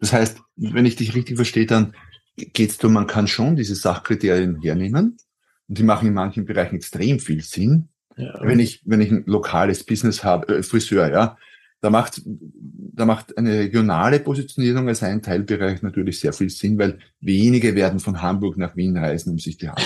[0.00, 1.94] Das heißt, wenn ich dich richtig verstehe, dann
[2.36, 5.16] geht es darum, man kann schon diese Sachkriterien hernehmen
[5.66, 7.88] die machen in manchen Bereichen extrem viel Sinn.
[8.16, 8.38] Ja.
[8.42, 11.36] Wenn ich, wenn ich ein lokales Business habe, äh, Friseur, ja,
[11.84, 16.98] da macht, da macht eine regionale Positionierung als ein Teilbereich natürlich sehr viel Sinn, weil
[17.20, 19.82] wenige werden von Hamburg nach Wien reisen, um sich die Haare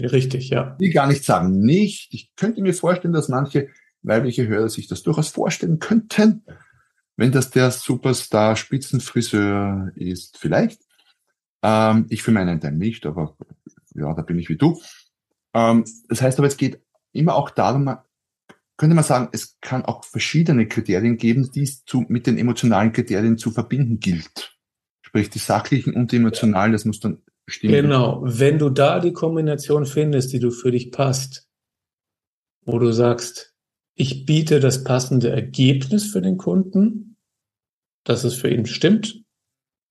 [0.00, 0.76] Richtig, ja.
[0.80, 2.14] Ich gar nicht sagen, nicht.
[2.14, 3.68] Ich könnte mir vorstellen, dass manche
[4.02, 6.42] weibliche Hörer sich das durchaus vorstellen könnten,
[7.16, 10.80] wenn das der Superstar Spitzenfriseur ist, vielleicht.
[11.62, 13.36] Ähm, ich für meinen Teil nicht, aber
[13.94, 14.80] ja, da bin ich wie du.
[15.56, 16.80] Ähm, das heißt aber, es geht
[17.12, 17.96] immer auch darum,
[18.76, 22.92] könnte man sagen, es kann auch verschiedene Kriterien geben, die es zu, mit den emotionalen
[22.92, 24.58] Kriterien zu verbinden gilt.
[25.00, 27.72] Sprich, die sachlichen und die emotionalen, das muss dann stimmen.
[27.72, 28.20] Genau.
[28.22, 31.48] Wenn du da die Kombination findest, die du für dich passt,
[32.66, 33.54] wo du sagst,
[33.94, 37.16] ich biete das passende Ergebnis für den Kunden,
[38.04, 39.24] dass es für ihn stimmt,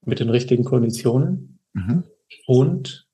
[0.06, 2.04] mit den richtigen Konditionen mhm.
[2.45, 3.04] und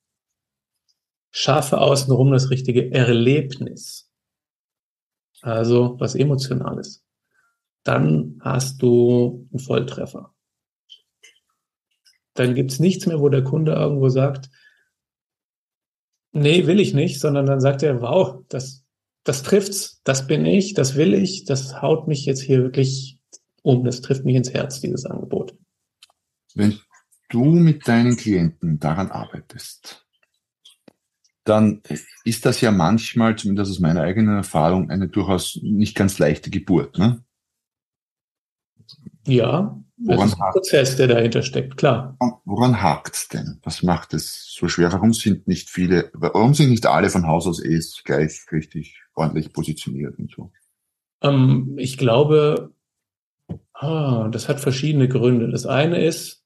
[1.31, 4.11] schaffe außenrum das richtige Erlebnis
[5.41, 7.03] also was Emotionales,
[7.83, 10.33] dann hast du einen Volltreffer.
[12.35, 14.49] Dann gibt's nichts mehr, wo der Kunde irgendwo sagt,
[16.31, 18.85] nee, will ich nicht, sondern dann sagt er, wow, das,
[19.23, 23.19] das trifft's, das bin ich, das will ich, das haut mich jetzt hier wirklich
[23.63, 25.57] um, das trifft mich ins Herz, dieses Angebot.
[26.53, 26.79] Wenn
[27.29, 30.00] du mit deinen Klienten daran arbeitest,
[31.51, 31.81] dann
[32.23, 36.97] ist das ja manchmal, zumindest aus meiner eigenen Erfahrung, eine durchaus nicht ganz leichte Geburt.
[36.97, 37.23] Ne?
[39.27, 42.17] Ja, das woran ist ein Prozess, der dahinter steckt, klar.
[42.45, 43.59] Woran hakt es denn?
[43.63, 44.93] Was macht es so schwer?
[44.93, 49.51] Warum sind nicht viele, warum sind nicht alle von Haus aus eh gleich richtig ordentlich
[49.51, 50.51] positioniert und so?
[51.21, 52.73] Ähm, ich glaube,
[53.73, 55.49] ah, das hat verschiedene Gründe.
[55.51, 56.40] Das eine ist,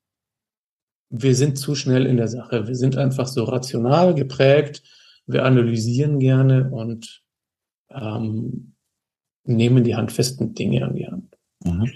[1.21, 2.67] wir sind zu schnell in der Sache.
[2.67, 4.83] Wir sind einfach so rational geprägt.
[5.25, 7.23] Wir analysieren gerne und
[7.89, 8.75] ähm,
[9.43, 11.37] nehmen die handfesten Dinge an die Hand.
[11.63, 11.91] Mhm.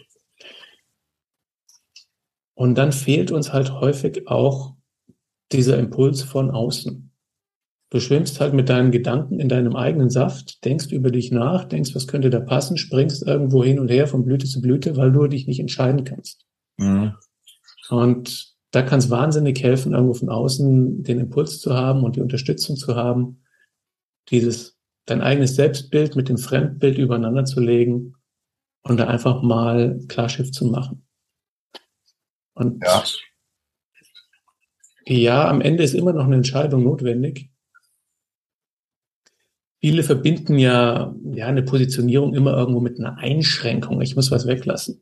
[2.54, 4.76] Und dann fehlt uns halt häufig auch
[5.52, 7.12] dieser Impuls von außen.
[7.92, 11.96] Du schwimmst halt mit deinen Gedanken in deinem eigenen Saft, denkst über dich nach, denkst,
[11.96, 15.26] was könnte da passen, springst irgendwo hin und her von Blüte zu Blüte, weil du
[15.28, 16.46] dich nicht entscheiden kannst.
[16.78, 17.16] Mhm.
[17.90, 22.22] Und da kann es wahnsinnig helfen, irgendwo von außen den Impuls zu haben und die
[22.22, 23.44] Unterstützung zu haben,
[24.30, 28.16] dieses dein eigenes Selbstbild mit dem Fremdbild übereinander zu legen
[28.84, 31.06] und da einfach mal Klarschiff zu machen.
[32.54, 33.04] Und ja.
[35.06, 37.50] ja, am Ende ist immer noch eine Entscheidung notwendig.
[39.82, 44.02] Viele verbinden ja, ja eine Positionierung immer irgendwo mit einer Einschränkung.
[44.02, 45.02] Ich muss was weglassen.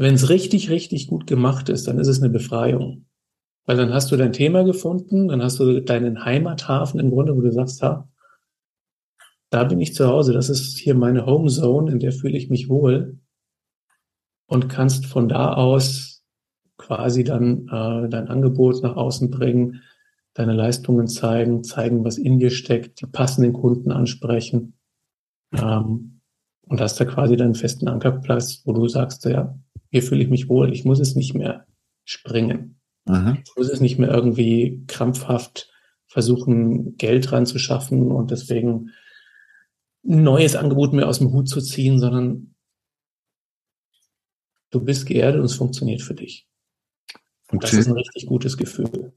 [0.00, 3.04] Wenn es richtig, richtig gut gemacht ist, dann ist es eine Befreiung.
[3.66, 7.42] Weil dann hast du dein Thema gefunden, dann hast du deinen Heimathafen im Grunde, wo
[7.42, 8.08] du sagst, ha,
[9.50, 12.70] da bin ich zu Hause, das ist hier meine Homezone, in der fühle ich mich
[12.70, 13.18] wohl
[14.46, 16.24] und kannst von da aus
[16.78, 19.82] quasi dann äh, dein Angebot nach außen bringen,
[20.32, 24.78] deine Leistungen zeigen, zeigen, was in dir steckt, die passenden Kunden ansprechen
[25.52, 26.22] ähm,
[26.62, 29.58] und hast da quasi deinen festen Ankerplatz, wo du sagst, ja,
[29.90, 31.66] hier fühle ich mich wohl, ich muss es nicht mehr
[32.04, 32.80] springen.
[33.06, 33.38] Mhm.
[33.44, 35.70] Ich muss es nicht mehr irgendwie krampfhaft
[36.06, 38.90] versuchen, Geld ranzuschaffen und deswegen
[40.04, 42.54] ein neues Angebot mehr aus dem Hut zu ziehen, sondern
[44.70, 46.48] du bist geerdet und es funktioniert für dich.
[47.52, 49.12] Das ist ein richtig gutes Gefühl.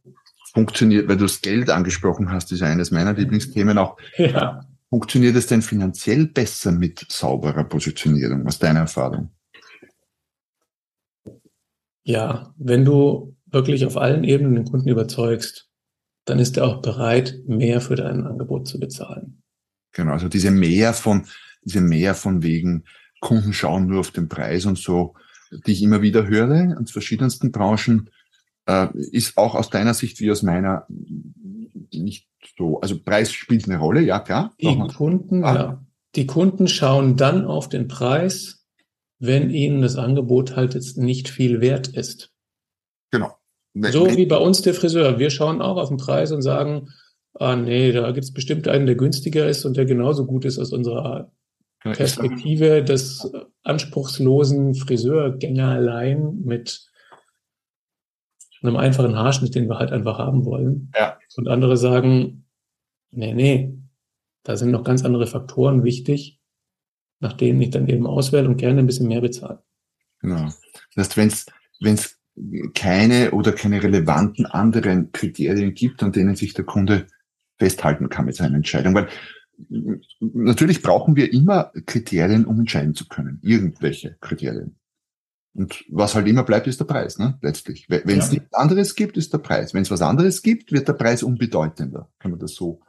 [0.54, 3.98] Funktioniert, weil du das Geld angesprochen hast, ist eines meiner Lieblingsthemen auch.
[4.18, 4.68] Ja.
[4.90, 9.32] Funktioniert es denn finanziell besser mit sauberer Positionierung, aus deiner Erfahrung?
[12.04, 15.70] Ja, wenn du wirklich auf allen Ebenen den Kunden überzeugst,
[16.26, 19.42] dann ist er auch bereit, mehr für dein Angebot zu bezahlen.
[19.92, 21.26] Genau, also diese mehr von,
[21.64, 22.86] diese mehr von wegen
[23.20, 25.16] Kunden schauen nur auf den Preis und so,
[25.66, 28.10] die ich immer wieder höre aus verschiedensten Branchen,
[28.66, 30.88] äh, ist auch aus deiner Sicht wie aus meiner
[31.92, 32.82] nicht so.
[32.82, 34.54] Also Preis spielt eine Rolle, ja klar.
[34.60, 35.56] Die Kunden, ah.
[35.56, 35.86] ja.
[36.16, 38.63] Die Kunden schauen dann auf den Preis,
[39.26, 42.32] wenn ihnen das Angebot halt jetzt nicht viel wert ist.
[43.12, 43.32] Genau.
[43.74, 45.18] So wie bei uns der Friseur.
[45.18, 46.90] Wir schauen auch auf den Preis und sagen,
[47.34, 50.60] ah nee, da gibt es bestimmt einen, der günstiger ist und der genauso gut ist
[50.60, 51.32] aus unserer
[51.82, 52.84] Perspektive.
[52.84, 53.32] Das
[53.64, 56.86] anspruchslosen Friseurgängerlein mit
[58.62, 60.92] einem einfachen Haarschnitt, den wir halt einfach haben wollen.
[60.96, 61.18] Ja.
[61.36, 62.46] Und andere sagen,
[63.12, 63.78] nee, nee,
[64.44, 66.40] da sind noch ganz andere Faktoren wichtig,
[67.24, 69.64] nach denen ich dann eben auswähle und gerne ein bisschen mehr bezahle.
[70.22, 70.50] Genau.
[70.96, 71.46] Das heißt, wenn es
[71.80, 72.20] wenn es
[72.74, 77.08] keine oder keine relevanten anderen Kriterien gibt, an denen sich der Kunde
[77.58, 78.96] festhalten kann mit seiner Entscheidung.
[78.96, 79.08] Weil
[80.20, 83.40] natürlich brauchen wir immer Kriterien, um entscheiden zu können.
[83.44, 84.76] Irgendwelche Kriterien.
[85.56, 87.38] Und was halt immer bleibt, ist der Preis, ne?
[87.42, 87.86] letztlich.
[87.88, 88.40] Wenn es ja.
[88.40, 89.76] nichts anderes gibt, ist der Preis.
[89.76, 92.10] Wenn es was anderes gibt, wird der Preis unbedeutender.
[92.18, 92.82] Kann man das so,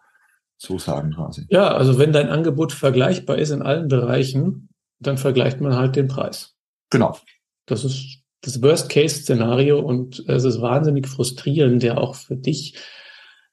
[0.57, 1.47] so sagen quasi.
[1.51, 6.09] Ja, also wenn dein Angebot vergleichbar ist in allen Bereichen, dann vergleicht man halt den
[6.09, 6.55] Preis.
[6.91, 7.19] Genau.
[7.67, 12.77] Das ist das Worst-Case-Szenario und es ist wahnsinnig frustrierend, ja auch für dich,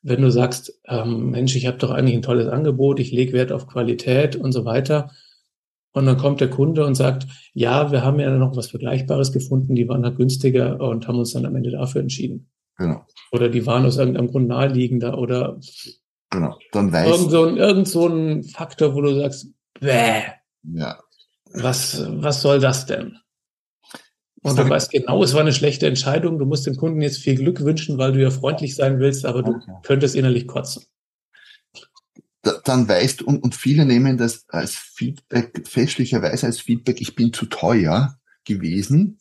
[0.01, 3.51] wenn du sagst, ähm, Mensch, ich habe doch eigentlich ein tolles Angebot, ich lege Wert
[3.51, 5.11] auf Qualität und so weiter.
[5.93, 9.75] Und dann kommt der Kunde und sagt, ja, wir haben ja noch was Vergleichbares gefunden,
[9.75, 12.49] die waren halt günstiger und haben uns dann am Ende dafür entschieden.
[12.77, 13.05] Genau.
[13.31, 15.59] Oder die waren aus irgendeinem Grund naheliegender oder
[16.31, 16.57] genau.
[16.71, 19.47] dann weiß irgend so ein, irgend so ein Faktor, wo du sagst,
[19.79, 20.23] bäh,
[20.63, 20.99] ja.
[21.53, 23.17] was, was soll das denn?
[24.43, 26.39] Und du weißt genau, es war eine schlechte Entscheidung.
[26.39, 29.43] Du musst dem Kunden jetzt viel Glück wünschen, weil du ja freundlich sein willst, aber
[29.43, 29.71] du okay.
[29.83, 30.83] könntest innerlich kotzen.
[32.41, 37.33] Da, dann weißt und, und viele nehmen das als Feedback, fälschlicherweise als Feedback, ich bin
[37.33, 39.19] zu teuer gewesen,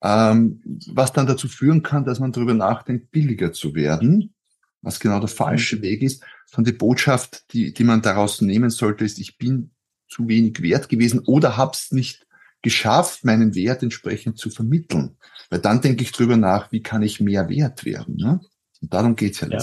[0.00, 4.32] ähm, was dann dazu führen kann, dass man darüber nachdenkt, billiger zu werden,
[4.82, 5.82] was genau der falsche mhm.
[5.82, 6.22] Weg ist.
[6.46, 9.70] Sondern die Botschaft, die, die man daraus nehmen sollte, ist, ich bin
[10.08, 12.26] zu wenig wert gewesen oder hab's nicht
[12.62, 15.16] geschafft, meinen Wert entsprechend zu vermitteln.
[15.48, 18.16] Weil dann denke ich drüber nach, wie kann ich mehr wert werden.
[18.16, 18.40] Ne?
[18.82, 19.62] Und darum geht's ja, ja.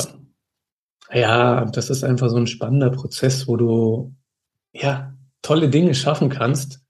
[1.11, 4.15] Ja, das ist einfach so ein spannender Prozess, wo du
[4.73, 6.81] ja tolle Dinge schaffen kannst,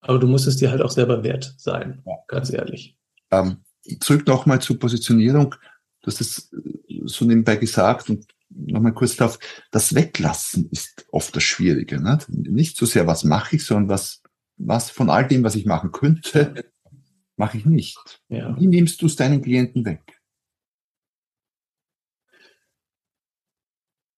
[0.00, 2.14] aber du musst es dir halt auch selber wert sein, ja.
[2.28, 2.96] ganz ehrlich.
[3.30, 3.64] Ähm,
[4.00, 5.56] zurück nochmal zur Positionierung.
[6.02, 6.50] Du hast es
[7.04, 9.38] so nebenbei gesagt und nochmal kurz darauf,
[9.70, 12.00] das Weglassen ist oft das Schwierige.
[12.00, 12.18] Ne?
[12.28, 14.22] Nicht so sehr, was mache ich, sondern was
[14.60, 16.70] was von all dem, was ich machen könnte,
[17.36, 18.22] mache ich nicht.
[18.28, 18.58] Ja.
[18.58, 20.20] Wie nimmst du es deinen Klienten weg?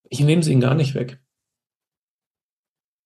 [0.09, 1.23] Ich nehme es ihnen gar nicht weg.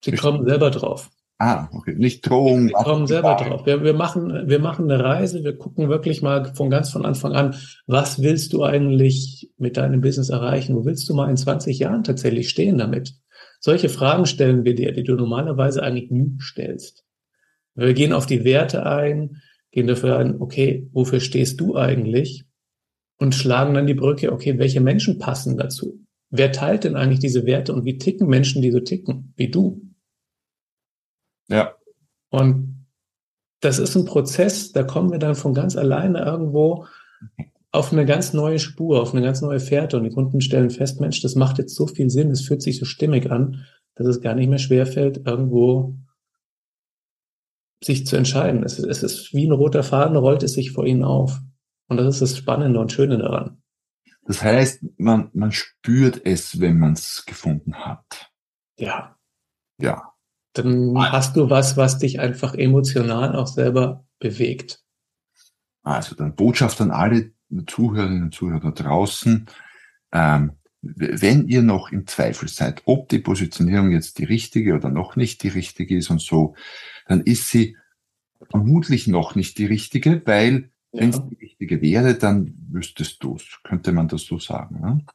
[0.03, 0.33] Sie Bestimmt.
[0.33, 1.09] kommen selber drauf.
[1.39, 1.93] Ah, okay.
[1.95, 2.67] Nicht Drohung.
[2.67, 3.65] Sie kommen selber drauf.
[3.65, 7.33] Wir, wir, machen, wir machen eine Reise, wir gucken wirklich mal von ganz von Anfang
[7.33, 10.75] an, was willst du eigentlich mit deinem Business erreichen?
[10.75, 13.13] Wo willst du mal in 20 Jahren tatsächlich stehen damit?
[13.59, 17.03] Solche Fragen stellen wir dir, die du normalerweise eigentlich nie stellst.
[17.75, 22.45] Wir gehen auf die Werte ein, gehen dafür ein, okay, wofür stehst du eigentlich?
[23.19, 25.99] Und schlagen dann die Brücke, okay, welche Menschen passen dazu?
[26.29, 29.86] Wer teilt denn eigentlich diese Werte und wie ticken Menschen, die so ticken, wie du?
[31.47, 31.75] Ja.
[32.29, 32.85] Und
[33.61, 36.85] das ist ein Prozess, da kommen wir dann von ganz alleine irgendwo
[37.71, 40.99] auf eine ganz neue Spur, auf eine ganz neue Fährte und die Kunden stellen fest,
[40.99, 44.21] Mensch, das macht jetzt so viel Sinn, es fühlt sich so stimmig an, dass es
[44.21, 45.95] gar nicht mehr schwerfällt, irgendwo
[47.83, 48.63] sich zu entscheiden.
[48.63, 51.39] Es, es ist wie ein roter Faden, rollt es sich vor ihnen auf.
[51.87, 53.61] Und das ist das Spannende und Schöne daran.
[54.23, 58.31] Das heißt, man, man spürt es, wenn man es gefunden hat.
[58.77, 59.17] Ja.
[59.79, 60.13] Ja.
[60.57, 64.81] Dann hast du was, was dich einfach emotional auch selber bewegt.
[65.83, 67.31] Also dann Botschaft an alle
[67.67, 69.45] Zuhörerinnen und Zuhörer draußen.
[70.11, 75.15] Ähm, wenn ihr noch im Zweifel seid, ob die Positionierung jetzt die richtige oder noch
[75.15, 76.55] nicht die richtige ist und so,
[77.07, 77.77] dann ist sie
[78.49, 81.01] vermutlich noch nicht die richtige, weil ja.
[81.01, 83.59] wenn es die richtige wäre, dann wüsstest du es.
[83.63, 84.79] Könnte man das so sagen?
[84.81, 85.05] Ne?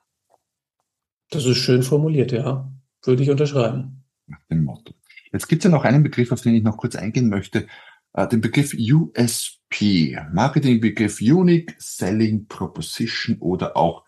[1.31, 2.71] Das ist schön formuliert, ja.
[3.05, 4.05] Würde ich unterschreiben.
[4.27, 4.95] Nach dem Motto.
[5.33, 7.67] Jetzt gibt es ja noch einen Begriff, auf den ich noch kurz eingehen möchte.
[8.13, 14.05] Äh, den Begriff USP, Marketingbegriff Unique Selling Proposition oder auch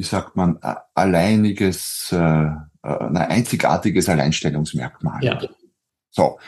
[0.00, 0.58] wie sagt man,
[0.94, 5.22] alleiniges, äh, äh, ein einzigartiges Alleinstellungsmerkmal.
[5.22, 5.38] Ja.
[6.08, 6.38] So.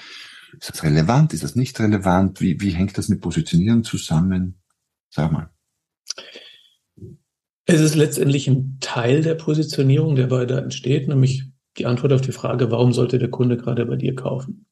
[0.59, 1.35] Ist das relevant?
[1.35, 2.41] Ist das nicht relevant?
[2.41, 4.63] Wie, wie hängt das mit Positionieren zusammen?
[5.11, 5.51] Sag mal.
[7.67, 12.21] Es ist letztendlich ein Teil der Positionierung, der bei da entsteht, nämlich die Antwort auf
[12.21, 14.67] die Frage, warum sollte der Kunde gerade bei dir kaufen?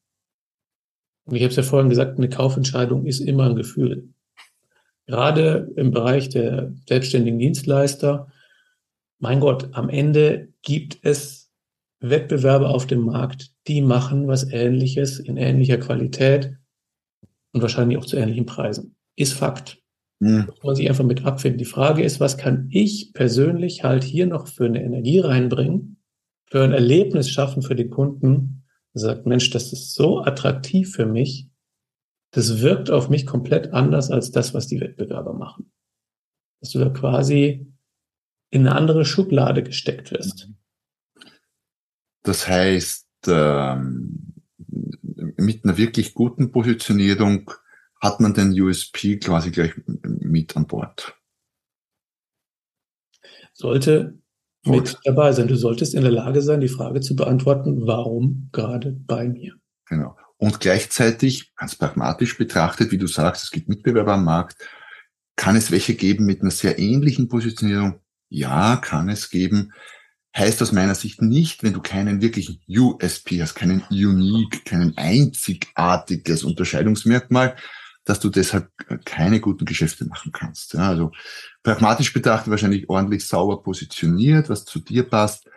[1.25, 4.09] Und ich habe es ja vorhin gesagt, eine Kaufentscheidung ist immer ein Gefühl.
[5.07, 8.27] Gerade im Bereich der selbstständigen Dienstleister
[9.21, 11.51] mein Gott, am Ende gibt es
[11.99, 16.55] Wettbewerber auf dem Markt, die machen was Ähnliches in ähnlicher Qualität
[17.53, 18.95] und wahrscheinlich auch zu ähnlichen Preisen.
[19.15, 19.79] Ist Fakt.
[20.19, 20.45] Mhm.
[20.47, 21.59] Muss man sich einfach mit abfinden.
[21.59, 26.00] Die Frage ist, was kann ich persönlich halt hier noch für eine Energie reinbringen,
[26.51, 31.49] für ein Erlebnis schaffen für den Kunden, sagt, Mensch, das ist so attraktiv für mich,
[32.31, 35.71] das wirkt auf mich komplett anders als das, was die Wettbewerber machen.
[36.59, 37.73] Dass du da quasi
[38.49, 40.49] in eine andere Schublade gesteckt wirst.
[42.23, 44.33] Das heißt, ähm,
[45.37, 47.49] mit einer wirklich guten Positionierung
[48.01, 51.17] hat man den USP quasi gleich mit an Bord.
[53.53, 54.19] Sollte
[54.65, 55.47] mit dabei sein.
[55.47, 59.55] Du solltest in der Lage sein, die Frage zu beantworten, warum gerade bei mir.
[59.87, 60.15] Genau.
[60.37, 64.57] Und gleichzeitig, ganz pragmatisch betrachtet, wie du sagst, es gibt Mitbewerber am Markt,
[65.35, 67.99] kann es welche geben mit einer sehr ähnlichen Positionierung?
[68.29, 69.73] Ja, kann es geben.
[70.35, 76.43] Heißt aus meiner Sicht nicht, wenn du keinen wirklichen USP hast, keinen Unique, keinen einzigartiges
[76.43, 77.55] Unterscheidungsmerkmal,
[78.03, 78.69] dass du deshalb
[79.05, 80.73] keine guten Geschäfte machen kannst.
[80.73, 81.11] Ja, also
[81.63, 85.49] pragmatisch betrachtet wahrscheinlich ordentlich sauber positioniert, was zu dir passt.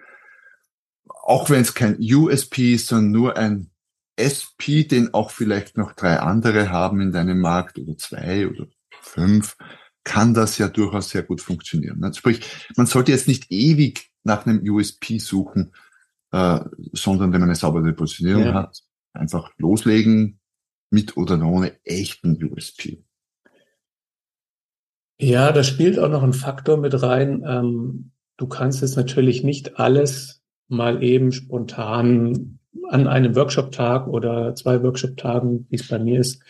[1.07, 3.71] Auch wenn es kein USP ist, sondern nur ein
[4.21, 8.67] SP, den auch vielleicht noch drei andere haben in deinem Markt oder zwei oder
[9.01, 9.57] fünf,
[10.05, 12.13] kann das ja durchaus sehr gut funktionieren.
[12.15, 15.73] Sprich, man sollte jetzt nicht ewig nach einem USP suchen,
[16.31, 16.61] äh,
[16.93, 18.55] sondern wenn man eine saubere Positionierung ja.
[18.55, 18.83] hat,
[19.15, 20.41] einfach loslegen,
[20.95, 23.05] mit oder ohne echten USP.
[25.19, 27.45] Ja, da spielt auch noch ein Faktor mit rein.
[27.47, 34.83] Ähm, du kannst jetzt natürlich nicht alles mal eben spontan an einem Workshop-Tag oder zwei
[34.83, 36.43] Workshop-Tagen, wie es bei mir ist,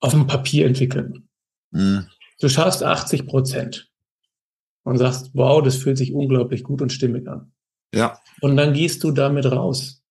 [0.00, 1.28] auf dem Papier entwickeln.
[1.70, 2.08] Mhm.
[2.40, 3.90] Du schaffst 80 Prozent
[4.82, 7.52] und sagst, wow, das fühlt sich unglaublich gut und stimmig an.
[7.94, 8.20] Ja.
[8.42, 10.04] Und dann gehst du damit raus.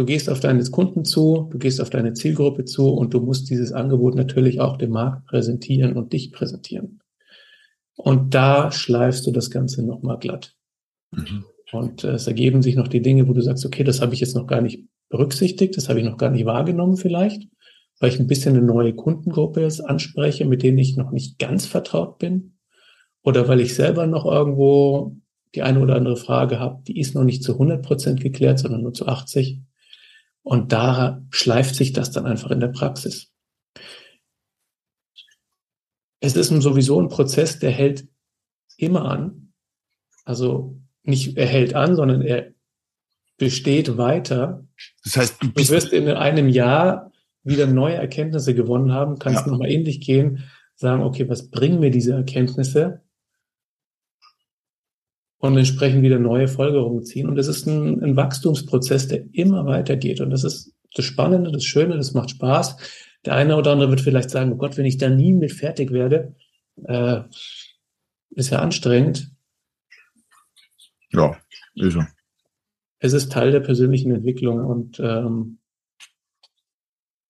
[0.00, 3.50] Du gehst auf deine Kunden zu, du gehst auf deine Zielgruppe zu und du musst
[3.50, 7.02] dieses Angebot natürlich auch dem Markt präsentieren und dich präsentieren.
[7.96, 10.56] Und da schleifst du das Ganze nochmal glatt.
[11.10, 11.44] Mhm.
[11.70, 14.20] Und äh, es ergeben sich noch die Dinge, wo du sagst, okay, das habe ich
[14.20, 17.46] jetzt noch gar nicht berücksichtigt, das habe ich noch gar nicht wahrgenommen vielleicht,
[17.98, 21.66] weil ich ein bisschen eine neue Kundengruppe jetzt anspreche, mit denen ich noch nicht ganz
[21.66, 22.54] vertraut bin.
[23.22, 25.14] Oder weil ich selber noch irgendwo
[25.54, 28.80] die eine oder andere Frage habe, die ist noch nicht zu 100 Prozent geklärt, sondern
[28.80, 29.60] nur zu 80.
[30.42, 33.30] Und da schleift sich das dann einfach in der Praxis.
[36.20, 38.08] Es ist sowieso ein Prozess, der hält
[38.76, 39.52] immer an.
[40.24, 42.52] Also nicht er hält an, sondern er
[43.36, 44.66] besteht weiter.
[45.04, 47.10] Das heißt, du, du wirst in einem Jahr
[47.42, 49.52] wieder neue Erkenntnisse gewonnen haben, kannst ja.
[49.52, 53.02] nochmal in dich gehen, sagen, okay, was bringen mir diese Erkenntnisse?
[55.40, 57.26] Und entsprechend wieder neue Folgerungen ziehen.
[57.26, 60.20] Und das ist ein, ein Wachstumsprozess, der immer weitergeht.
[60.20, 62.76] Und das ist das Spannende, das Schöne, das macht Spaß.
[63.24, 65.92] Der eine oder andere wird vielleicht sagen, oh Gott, wenn ich da nie mit fertig
[65.92, 66.34] werde,
[66.84, 67.22] äh,
[68.30, 69.30] ist ja anstrengend.
[71.10, 71.36] Ja,
[71.74, 72.02] ist so.
[72.98, 75.58] Es ist Teil der persönlichen Entwicklung und ähm,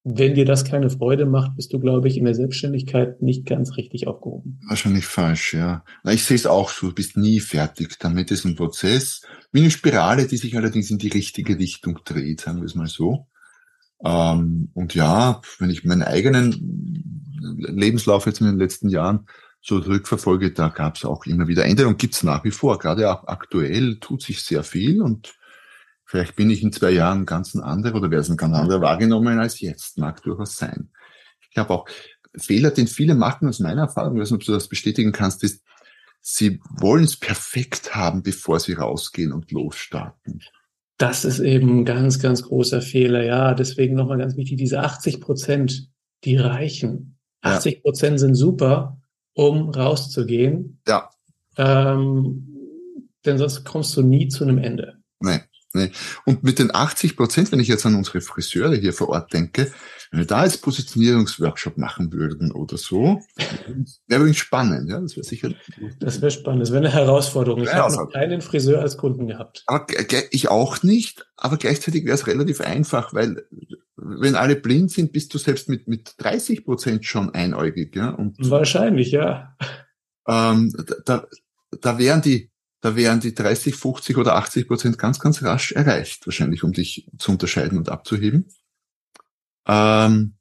[0.02, 3.76] wenn dir das keine Freude macht, bist du, glaube ich, in der Selbstständigkeit nicht ganz
[3.76, 4.58] richtig aufgehoben.
[4.66, 5.84] Wahrscheinlich falsch, ja.
[6.04, 7.98] Ich sehe es auch so, du bist nie fertig.
[7.98, 12.40] Damit ist ein Prozess, wie eine Spirale, die sich allerdings in die richtige Richtung dreht,
[12.40, 13.26] sagen wir es mal so.
[14.02, 17.20] Ähm, und ja, wenn ich meinen eigenen
[17.58, 19.26] Lebenslauf jetzt in den letzten Jahren
[19.60, 22.78] so zurückverfolge, da gab es auch immer wieder Änderungen, gibt es nach wie vor.
[22.78, 25.34] Gerade auch aktuell tut sich sehr viel und
[26.10, 28.80] Vielleicht bin ich in zwei Jahren ganz ein anderer oder werde es ein ganz anderer
[28.80, 29.96] wahrgenommen als jetzt.
[29.96, 30.90] Mag durchaus sein.
[31.40, 31.88] Ich glaube auch,
[32.36, 35.44] Fehler, den viele machen, aus meiner Erfahrung, ich weiß nicht, ob du das bestätigen kannst,
[35.44, 35.62] ist,
[36.20, 40.42] sie wollen es perfekt haben, bevor sie rausgehen und losstarten.
[40.98, 43.22] Das ist eben ein ganz, ganz großer Fehler.
[43.22, 45.90] Ja, deswegen nochmal ganz wichtig, diese 80 Prozent,
[46.24, 47.18] die reichen.
[47.42, 48.18] 80 Prozent ja.
[48.18, 49.00] sind super,
[49.34, 50.80] um rauszugehen.
[50.88, 51.08] Ja.
[51.56, 52.48] Ähm,
[53.24, 54.96] denn sonst kommst du nie zu einem Ende.
[55.20, 55.38] Nee.
[55.72, 55.92] Ne?
[56.24, 59.72] Und mit den 80 Prozent, wenn ich jetzt an unsere Friseure hier vor Ort denke,
[60.10, 63.20] wenn wir da jetzt Positionierungsworkshop machen würden oder so,
[64.08, 64.90] wäre übrigens spannend.
[64.90, 65.00] Ja?
[65.00, 65.50] Das wäre sicher.
[66.00, 66.62] Das wäre spannend.
[66.62, 67.62] Das wäre eine Herausforderung.
[67.62, 69.62] Ich ja, habe noch keinen Friseur als Kunden gehabt.
[69.66, 69.86] Aber
[70.30, 71.26] ich auch nicht.
[71.36, 73.46] Aber gleichzeitig wäre es relativ einfach, weil
[73.96, 77.94] wenn alle blind sind, bist du selbst mit, mit 30 Prozent schon einäugig.
[77.94, 78.10] Ja?
[78.10, 79.56] Und, Wahrscheinlich, ja.
[80.26, 80.74] Ähm,
[81.04, 81.26] da,
[81.80, 82.50] da wären die
[82.80, 87.08] da wären die 30, 50 oder 80 Prozent ganz, ganz rasch erreicht, wahrscheinlich, um dich
[87.18, 88.48] zu unterscheiden und abzuheben.
[89.66, 90.34] Ähm,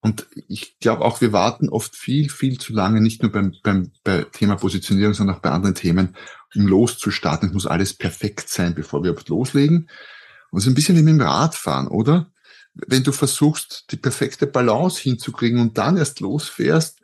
[0.00, 3.92] und ich glaube auch, wir warten oft viel, viel zu lange, nicht nur beim, beim
[4.02, 6.16] bei Thema Positionierung, sondern auch bei anderen Themen,
[6.54, 7.48] um loszustarten.
[7.48, 9.90] Es muss alles perfekt sein, bevor wir loslegen.
[10.50, 12.32] Und es ist ein bisschen wie mit dem Radfahren, oder?
[12.72, 17.00] Wenn du versuchst, die perfekte Balance hinzukriegen und dann erst losfährst,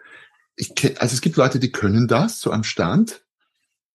[0.54, 3.25] ich, also es gibt Leute, die können das so am Stand,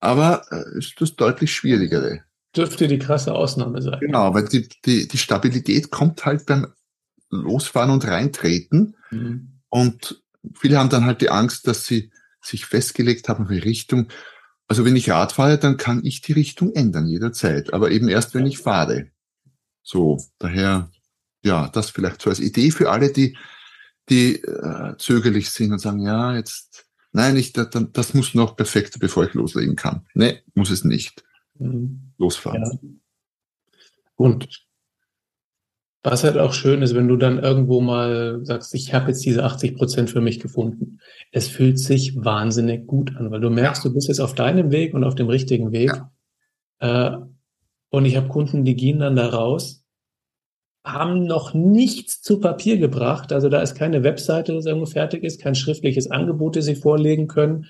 [0.02, 2.24] aber äh, ist das deutlich schwierigere.
[2.56, 4.00] dürfte die krasse Ausnahme sein.
[4.02, 6.68] Genau, weil die, die, die Stabilität kommt halt beim
[7.30, 8.98] Losfahren und Reintreten.
[9.12, 9.60] Mhm.
[9.70, 10.22] Und
[10.56, 14.10] viele haben dann halt die Angst, dass sie sich festgelegt haben für die Richtung.
[14.68, 18.34] Also wenn ich Rad fahre, dann kann ich die Richtung ändern jederzeit, aber eben erst,
[18.34, 19.08] wenn ich fahre.
[19.84, 20.92] So, daher,
[21.44, 23.38] ja, das vielleicht so als Idee für alle, die,
[24.10, 29.00] die äh, zögerlich sind und sagen, ja, jetzt, nein, ich, das, das muss noch perfekt,
[29.00, 30.06] bevor ich loslegen kann.
[30.14, 31.24] Nee, muss es nicht.
[31.58, 32.14] Mhm.
[32.18, 32.64] Losfahren.
[32.64, 32.80] Ja.
[34.16, 34.68] Und
[36.04, 39.44] was halt auch schön ist, wenn du dann irgendwo mal sagst, ich habe jetzt diese
[39.44, 41.00] 80 Prozent für mich gefunden.
[41.32, 44.96] Es fühlt sich wahnsinnig gut an, weil du merkst, du bist jetzt auf deinem Weg
[44.96, 45.92] und auf dem richtigen Weg.
[46.82, 47.14] Ja.
[47.14, 47.18] Äh,
[47.90, 49.81] und ich habe Kunden, die gehen dann da raus,
[50.84, 53.32] haben noch nichts zu Papier gebracht.
[53.32, 57.28] Also da ist keine Webseite, das irgendwo fertig ist, kein schriftliches Angebot, das sie vorlegen
[57.28, 57.68] können,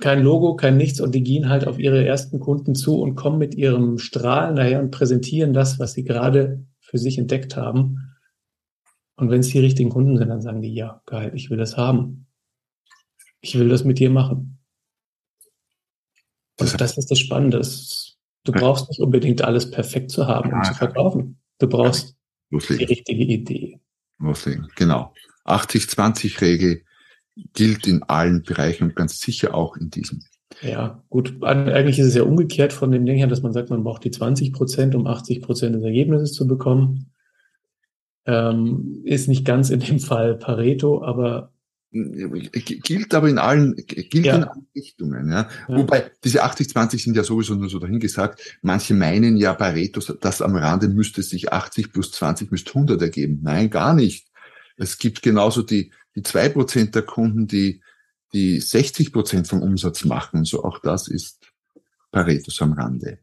[0.00, 1.00] kein Logo, kein nichts.
[1.00, 4.80] Und die gehen halt auf ihre ersten Kunden zu und kommen mit ihrem Strahlen daher
[4.80, 8.16] und präsentieren das, was sie gerade für sich entdeckt haben.
[9.16, 11.76] Und wenn es die richtigen Kunden sind, dann sagen die, ja, geil, ich will das
[11.76, 12.26] haben.
[13.40, 14.58] Ich will das mit dir machen.
[16.58, 17.60] Und das ist das Spannende.
[18.44, 21.41] Du brauchst nicht unbedingt alles perfekt zu haben, um zu verkaufen.
[21.62, 22.16] Du brauchst
[22.50, 22.86] Loslegen.
[22.86, 23.80] die richtige Idee.
[24.18, 25.14] Loslegen, genau.
[25.44, 26.82] 80-20-Regel
[27.54, 30.24] gilt in allen Bereichen und ganz sicher auch in diesem.
[30.60, 31.40] Ja, gut.
[31.44, 34.10] Eigentlich ist es ja umgekehrt von dem Ding her, dass man sagt, man braucht die
[34.10, 37.12] 20 Prozent, um 80 Prozent des Ergebnisses zu bekommen.
[38.26, 41.52] Ähm, ist nicht ganz in dem Fall Pareto, aber
[41.92, 44.36] gilt aber in allen, gilt ja.
[44.36, 45.30] in allen Richtungen.
[45.30, 45.48] Ja.
[45.68, 45.76] ja.
[45.76, 48.58] Wobei diese 80-20 sind ja sowieso nur so dahingesagt.
[48.62, 53.40] Manche meinen ja Pareto, das am Rande müsste sich 80 plus 20 müsste 100 ergeben.
[53.42, 54.28] Nein, gar nicht.
[54.76, 57.82] Es gibt genauso die, die zwei Prozent der Kunden, die
[58.32, 60.44] die 60 Prozent vom Umsatz machen.
[60.44, 61.52] So auch das ist
[62.10, 63.18] Paretos am Rande.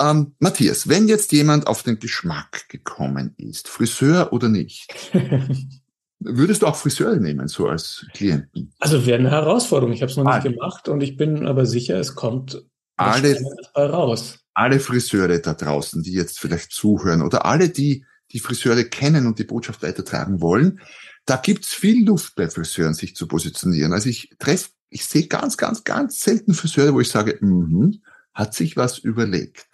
[0.00, 4.88] Ähm, Matthias, wenn jetzt jemand auf den Geschmack gekommen ist, Friseur oder nicht,
[6.20, 8.72] würdest du auch Friseure nehmen, so als Klienten?
[8.78, 9.92] Also wäre eine Herausforderung.
[9.92, 12.62] Ich habe es noch nicht gemacht und ich bin aber sicher, es kommt
[12.96, 13.36] alle,
[13.74, 14.38] raus.
[14.54, 19.38] Alle Friseure da draußen, die jetzt vielleicht zuhören oder alle, die die Friseure kennen und
[19.38, 20.80] die Botschaft weitertragen wollen,
[21.24, 23.92] da gibt's viel Luft bei Friseuren, sich zu positionieren.
[23.92, 28.02] Also ich treffe, ich sehe ganz, ganz, ganz selten Friseure, wo ich sage, mhm,
[28.34, 29.66] hat sich was überlegt.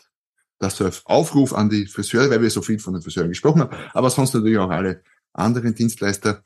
[0.58, 3.76] Das so Aufruf an die Friseure, weil wir so viel von den Friseuren gesprochen haben,
[3.92, 5.02] aber sonst natürlich auch alle
[5.38, 6.42] anderen Dienstleister.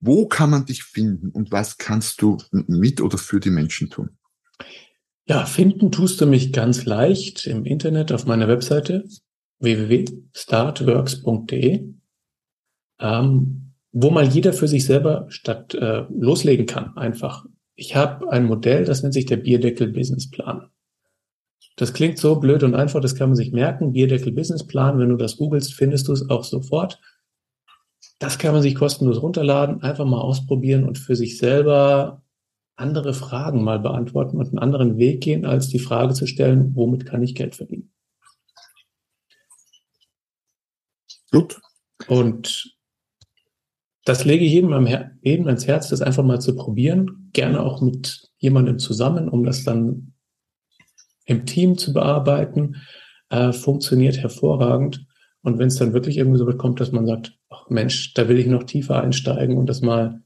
[0.00, 4.10] Wo kann man dich finden und was kannst du mit oder für die Menschen tun?
[5.26, 9.08] Ja, finden tust du mich ganz leicht im Internet auf meiner Webseite
[9.60, 11.94] www.startworks.de.
[13.00, 17.46] Ähm, wo mal jeder für sich selber statt äh, loslegen kann, einfach.
[17.74, 20.68] Ich habe ein Modell, das nennt sich der Bierdeckel Businessplan.
[21.76, 23.92] Das klingt so blöd und einfach, das kann man sich merken.
[23.92, 27.00] Bierdeckel Businessplan, wenn du das googelst, findest du es auch sofort.
[28.18, 32.22] Das kann man sich kostenlos runterladen, einfach mal ausprobieren und für sich selber
[32.76, 37.06] andere Fragen mal beantworten und einen anderen Weg gehen, als die Frage zu stellen, womit
[37.06, 37.92] kann ich Geld verdienen?
[41.30, 41.60] Gut.
[42.08, 42.76] Und
[44.04, 47.30] das lege ich jedem, am Her jedem ans Herz, das einfach mal zu probieren.
[47.32, 50.12] Gerne auch mit jemandem zusammen, um das dann
[51.24, 52.76] im Team zu bearbeiten.
[53.30, 55.06] Äh, funktioniert hervorragend.
[55.44, 58.28] Und wenn es dann wirklich irgendwie so weit kommt, dass man sagt, ach Mensch, da
[58.28, 60.22] will ich noch tiefer einsteigen und das mal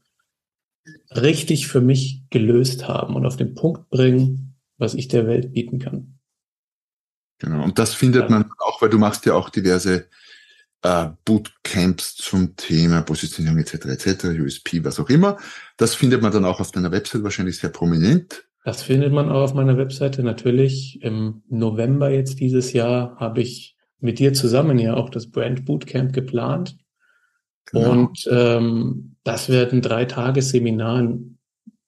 [1.11, 5.77] richtig für mich gelöst haben und auf den Punkt bringen, was ich der Welt bieten
[5.77, 6.19] kann.
[7.39, 7.65] Genau.
[7.65, 10.07] Und das findet man auch, weil du machst ja auch diverse
[10.83, 13.85] äh, Bootcamps zum Thema Positionierung etc.
[13.87, 14.25] etc.
[14.39, 15.35] USP, was auch immer.
[15.75, 18.45] Das findet man dann auch auf deiner Website wahrscheinlich sehr prominent.
[18.63, 21.01] Das findet man auch auf meiner Webseite natürlich.
[21.01, 26.13] Im November jetzt dieses Jahr habe ich mit dir zusammen ja auch das Brand Bootcamp
[26.13, 26.77] geplant.
[27.65, 27.91] Genau.
[27.91, 31.17] Und ähm, das wird ein Drei-Tages-Seminar,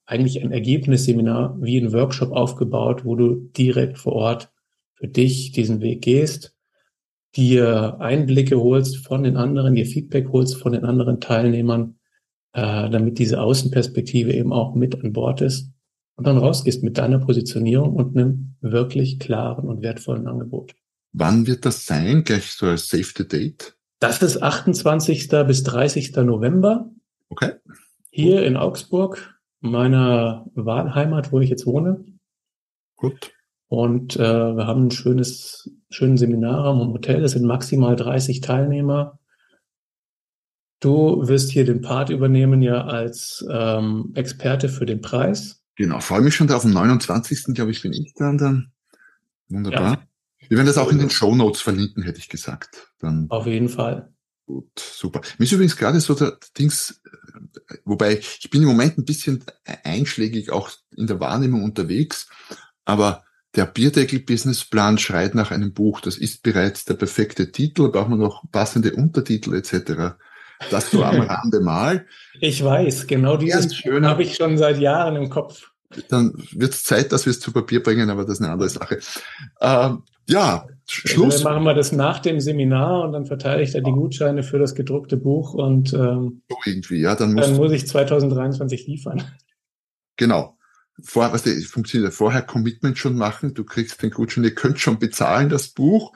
[0.05, 4.51] eigentlich ein Ergebnisseminar wie ein Workshop aufgebaut, wo du direkt vor Ort
[4.93, 6.55] für dich diesen Weg gehst
[7.36, 11.95] dir Einblicke holst von den anderen, dir Feedback holst von den anderen Teilnehmern,
[12.53, 15.72] äh, damit diese Außenperspektive eben auch mit an Bord ist
[16.16, 20.76] und dann rausgehst mit deiner Positionierung und einem wirklich klaren und wertvollen Angebot.
[21.14, 22.24] Wann wird das sein?
[22.24, 23.76] Gleich so als Safety Date?
[23.99, 25.30] Das ist 28.
[25.45, 26.16] bis 30.
[26.18, 26.89] November.
[27.30, 27.53] Okay.
[28.09, 32.03] Hier in Augsburg, meiner Wahlheimat, wo ich jetzt wohne.
[32.95, 33.32] Gut.
[33.68, 37.24] Und äh, wir haben ein schönes, schönen Seminarraum im Hotel.
[37.24, 39.20] Es sind maximal 30 Teilnehmer.
[40.82, 45.64] Du wirst hier den Part übernehmen, ja, als ähm, Experte für den Preis.
[45.76, 47.53] Genau, freue mich schon da auf den 29.
[47.53, 48.72] glaube ich, bin ich dann dann.
[49.47, 49.93] Wunderbar.
[49.93, 50.07] Ja.
[50.51, 52.91] Wir werden das auch in den Show Notes verlinken, hätte ich gesagt.
[52.99, 54.11] Dann Auf jeden Fall.
[54.45, 55.21] Gut, super.
[55.37, 57.01] Mir ist übrigens gerade so der Dings,
[57.69, 59.45] äh, wobei ich bin im Moment ein bisschen
[59.85, 62.27] einschlägig auch in der Wahrnehmung unterwegs,
[62.83, 63.23] aber
[63.55, 66.01] der Bierdeckel-Businessplan schreit nach einem Buch.
[66.01, 67.87] Das ist bereits der perfekte Titel.
[67.87, 70.17] Braucht man noch passende Untertitel etc.
[70.69, 72.05] Das so am Rande mal.
[72.41, 75.70] Ich weiß, genau dieses habe ich schon seit Jahren im Kopf.
[76.09, 78.69] Dann wird es Zeit, dass wir es zu Papier bringen, aber das ist eine andere
[78.69, 78.99] Sache.
[79.59, 81.43] Ähm, ja, Schluss.
[81.43, 84.59] Dann machen wir das nach dem Seminar und dann verteile ich da die Gutscheine für
[84.59, 89.23] das gedruckte Buch und ähm, so irgendwie, ja, dann muss, dann muss ich 2023 liefern.
[90.17, 90.57] Genau
[91.03, 94.99] vor, was die funktioniert vorher Commitment schon machen, du kriegst den Gutschein, ihr könnt schon
[94.99, 96.13] bezahlen das Buch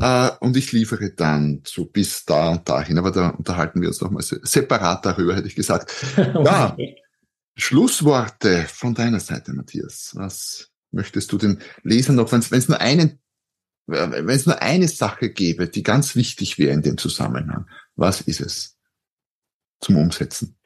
[0.00, 2.98] äh, und ich liefere dann so bis da und dahin.
[2.98, 5.92] Aber da unterhalten wir uns nochmal separat darüber, hätte ich gesagt.
[6.16, 6.76] Ja,
[7.54, 10.12] Schlussworte von deiner Seite, Matthias.
[10.14, 13.22] Was möchtest du den Lesern noch, wenn es nur einen
[13.86, 18.40] wenn es nur eine Sache gäbe, die ganz wichtig wäre in dem Zusammenhang, was ist
[18.40, 18.78] es
[19.80, 20.56] zum Umsetzen?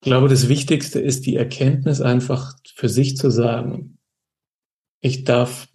[0.00, 3.98] Ich glaube, das Wichtigste ist die Erkenntnis einfach für sich zu sagen,
[5.00, 5.68] ich darf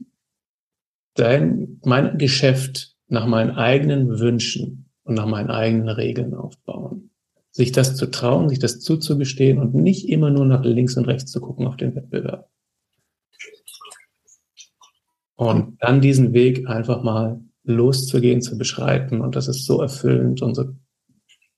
[1.15, 7.09] dein, mein Geschäft nach meinen eigenen Wünschen und nach meinen eigenen Regeln aufbauen.
[7.51, 11.31] Sich das zu trauen, sich das zuzugestehen und nicht immer nur nach links und rechts
[11.31, 12.49] zu gucken auf den Wettbewerb.
[15.35, 19.21] Und dann diesen Weg einfach mal loszugehen, zu beschreiten.
[19.21, 20.75] Und das ist so erfüllend und so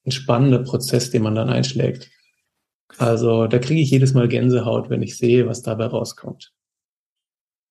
[0.04, 2.10] ein spannender Prozess, den man dann einschlägt.
[2.98, 6.52] Also da kriege ich jedes Mal Gänsehaut, wenn ich sehe, was dabei rauskommt.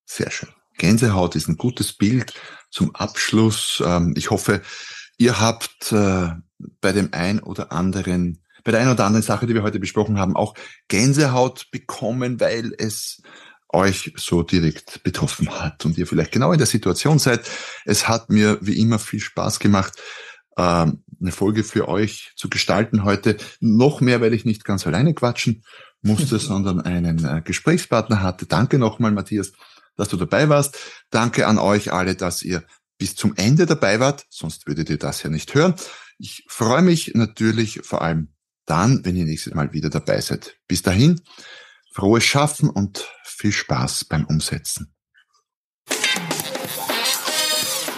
[0.05, 0.49] Sehr schön.
[0.77, 2.33] Gänsehaut ist ein gutes Bild
[2.71, 3.83] zum Abschluss.
[3.85, 4.61] Ähm, ich hoffe,
[5.21, 6.29] ihr habt äh,
[6.81, 10.17] bei dem ein oder anderen, bei der einen oder anderen Sache, die wir heute besprochen
[10.17, 10.55] haben, auch
[10.87, 13.21] Gänsehaut bekommen, weil es
[13.69, 17.47] euch so direkt betroffen hat und ihr vielleicht genau in der Situation seid.
[17.85, 19.93] Es hat mir wie immer viel Spaß gemacht
[20.57, 23.37] ähm, eine Folge für euch zu gestalten heute.
[23.59, 25.63] Noch mehr, weil ich nicht ganz alleine quatschen
[26.01, 28.47] musste, sondern einen äh, Gesprächspartner hatte.
[28.47, 29.53] Danke nochmal, Matthias,
[29.95, 30.77] dass du dabei warst.
[31.11, 32.63] Danke an euch alle, dass ihr
[33.01, 35.73] bis zum Ende dabei wart, sonst würdet ihr das ja nicht hören.
[36.19, 38.27] Ich freue mich natürlich vor allem
[38.67, 40.55] dann, wenn ihr nächstes Mal wieder dabei seid.
[40.67, 41.19] Bis dahin,
[41.95, 44.93] frohes Schaffen und viel Spaß beim Umsetzen.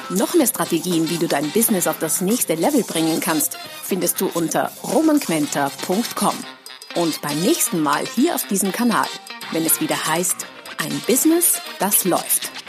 [0.10, 4.28] Noch mehr Strategien, wie du dein Business auf das nächste Level bringen kannst, findest du
[4.28, 6.36] unter romanquenter.com.
[6.96, 9.08] Und beim nächsten Mal hier auf diesem Kanal,
[9.52, 10.46] wenn es wieder heißt,
[10.78, 12.63] ein Business, das läuft.